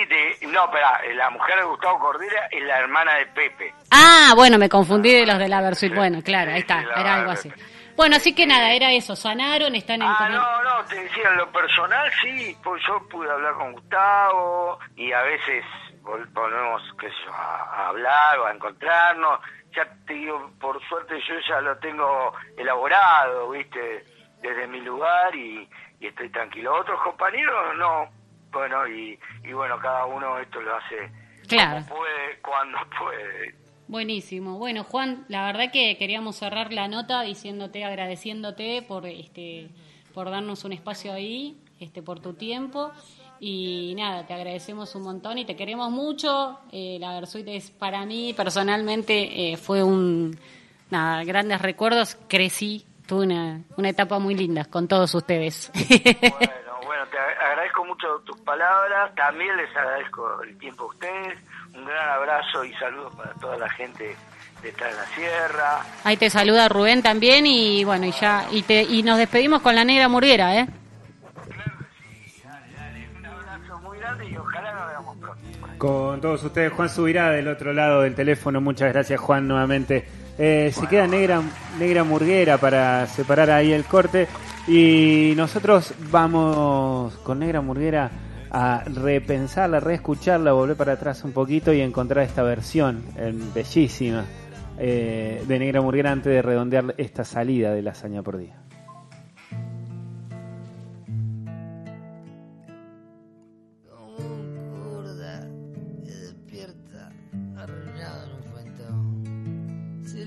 de, 0.07 0.39
no, 0.49 0.65
espera, 0.65 1.01
la 1.15 1.31
mujer 1.31 1.59
de 1.59 1.65
Gustavo 1.65 1.99
Cordera 1.99 2.49
es 2.51 2.63
la 2.63 2.79
hermana 2.79 3.15
de 3.15 3.27
Pepe. 3.27 3.75
Ah, 3.91 4.33
bueno, 4.35 4.59
me 4.59 4.69
confundí 4.69 5.13
de 5.13 5.27
los 5.27 5.39
de 5.39 5.49
la 5.49 5.61
Versuit. 5.61 5.95
Bueno, 5.95 6.23
claro, 6.23 6.53
ahí 6.53 6.61
está, 6.61 6.85
era 6.97 7.17
algo 7.17 7.31
así. 7.31 7.53
Bueno, 7.99 8.15
así 8.15 8.33
que 8.33 8.47
nada, 8.47 8.71
era 8.71 8.93
eso, 8.93 9.17
sanaron, 9.17 9.75
están 9.75 10.03
en... 10.03 10.09
Ah, 10.09 10.29
no, 10.31 10.63
no, 10.63 10.85
te 10.85 11.03
decía, 11.03 11.31
en 11.31 11.37
lo 11.37 11.51
personal 11.51 12.09
sí, 12.23 12.57
pues 12.63 12.81
yo 12.87 13.09
pude 13.09 13.29
hablar 13.29 13.55
con 13.55 13.73
Gustavo 13.73 14.79
y 14.95 15.11
a 15.11 15.23
veces 15.23 15.65
volvemos, 16.03 16.81
qué 17.01 17.09
sé 17.09 17.15
yo, 17.27 17.33
a, 17.33 17.89
hablar 17.89 18.39
o 18.39 18.47
a 18.47 18.53
encontrarnos. 18.53 19.41
Ya 19.75 19.85
te 20.07 20.15
digo, 20.15 20.51
por 20.61 20.81
suerte 20.89 21.21
yo 21.27 21.35
ya 21.49 21.61
lo 21.61 21.77
tengo 21.79 22.33
elaborado, 22.57 23.51
viste, 23.51 24.05
desde 24.41 24.67
mi 24.69 24.81
lugar 24.81 25.35
y, 25.35 25.69
estoy 26.01 26.31
tranquilo. 26.31 26.77
Otros 26.77 27.01
compañeros 27.03 27.77
no, 27.77 28.09
bueno, 28.53 28.87
y, 28.89 29.19
y 29.45 29.53
bueno, 29.53 29.79
cada 29.79 30.07
uno 30.07 30.39
esto 30.39 30.61
lo 30.61 30.77
hace 30.77 31.11
claro. 31.47 31.85
como 31.89 32.01
puede, 32.01 32.39
cuando 32.43 32.79
puede. 32.99 33.55
Buenísimo. 33.89 34.59
Bueno, 34.59 34.85
Juan, 34.85 35.25
la 35.29 35.47
verdad 35.47 35.73
que 35.73 35.97
queríamos 35.97 36.37
cerrar 36.37 36.73
la 36.73 36.89
nota 36.89 37.23
diciéndote, 37.23 37.85
agradeciéndote 37.85 38.83
por 38.83 39.07
este 39.07 39.71
por 40.13 40.31
darnos 40.31 40.65
un 40.65 40.73
espacio 40.73 41.13
ahí, 41.13 41.57
este 41.81 42.03
por 42.03 42.21
tu 42.21 42.35
tiempo 42.35 42.91
y 43.41 43.95
nada, 43.97 44.27
te 44.27 44.35
agradecemos 44.35 44.95
un 44.95 45.03
montón 45.03 45.39
y 45.39 45.45
te 45.45 45.57
queremos 45.57 45.91
mucho. 45.91 46.59
Eh, 46.73 46.99
la 47.01 47.15
Versuit 47.15 47.47
es 47.49 47.71
para 47.71 48.05
mí 48.05 48.35
personalmente 48.35 49.53
eh, 49.53 49.57
fue 49.57 49.83
un 49.83 50.39
nada, 50.91 51.25
grandes 51.25 51.63
recuerdos, 51.63 52.17
crecí, 52.29 52.85
tuve 53.07 53.27
una, 53.27 53.63
una 53.77 53.89
etapa 53.89 54.19
muy 54.19 54.35
linda 54.35 54.65
con 54.65 54.89
todos 54.89 55.15
ustedes. 55.15 55.71
Bueno, 56.39 56.68
bueno, 56.85 57.07
te 57.07 57.19
agradezco 57.19 57.85
mucho 57.85 58.21
tus 58.25 58.39
palabras, 58.41 59.15
también 59.15 59.57
les 59.57 59.75
agradezco 59.77 60.43
el 60.43 60.57
tiempo 60.59 60.85
a 60.85 60.87
ustedes 60.89 61.39
un 61.75 61.85
gran 61.85 62.09
abrazo 62.09 62.65
y 62.65 62.73
saludos 62.75 63.15
para 63.15 63.33
toda 63.35 63.57
la 63.57 63.69
gente 63.71 64.17
de 64.63 64.73
Tras 64.73 64.95
la 64.95 65.05
Sierra. 65.07 65.81
Ahí 66.05 66.17
te 66.17 66.31
saluda 66.31 66.69
Rubén 66.69 67.03
también 67.03 67.47
y 67.47 67.85
bueno, 67.85 68.07
y 68.07 68.13
ya 68.13 68.47
y 68.51 68.63
te 68.63 68.83
y 68.83 69.03
nos 69.03 69.19
despedimos 69.19 69.63
con 69.63 69.75
la 69.75 69.85
negra 69.85 70.09
murguera, 70.09 70.57
¿eh? 70.57 70.67
Claro 70.67 71.73
que 71.79 72.29
sí, 72.29 72.43
dale, 72.45 72.73
dale, 72.75 73.09
un 73.17 73.27
abrazo 73.27 73.79
muy 73.81 73.99
grande 73.99 74.29
y 74.29 74.37
ojalá 74.37 74.73
nos 74.73 74.89
veamos 74.89 75.17
pronto. 75.19 75.79
Con 75.79 76.21
todos 76.21 76.43
ustedes, 76.43 76.73
Juan 76.73 76.89
Subirá 76.89 77.31
del 77.31 77.49
otro 77.49 77.73
lado 77.73 78.03
del 78.03 78.15
teléfono, 78.15 78.61
muchas 78.61 78.93
gracias 78.93 79.21
Juan 79.21 79.47
nuevamente. 79.47 80.09
Eh, 80.39 80.73
se 80.73 80.87
queda 80.87 81.07
negra, 81.07 81.43
negra 81.79 82.05
murguera 82.05 82.59
para 82.59 83.07
separar 83.07 83.51
ahí 83.51 83.73
el 83.73 83.85
corte 83.85 84.29
y 84.69 85.33
nosotros 85.37 85.95
vamos 86.11 87.15
con 87.19 87.39
negra 87.39 87.61
murguera 87.61 88.11
a 88.51 88.85
repensarla, 88.85 89.81
reescucharla, 89.81 90.53
volver 90.53 90.77
para 90.77 90.93
atrás 90.93 91.25
un 91.25 91.33
poquito 91.33 91.73
y 91.73 91.81
encontrar 91.81 92.25
esta 92.25 92.43
versión 92.43 93.03
bellísima 93.55 94.25
eh, 94.79 95.43
de 95.47 95.59
Negra 95.59 95.81
Murguera 95.81 96.13
antes 96.13 96.33
de 96.33 96.43
redondear 96.43 96.95
esta 96.99 97.25
salida 97.25 97.73
de 97.73 97.83
la 97.83 97.91
hazaña 97.93 98.23
por 98.23 98.39
día. 98.39 98.63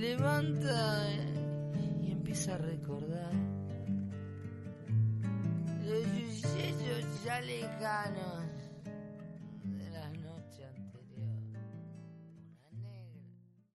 Levanta 0.02 1.21
ya 7.32 7.40
lejanos 7.40 8.41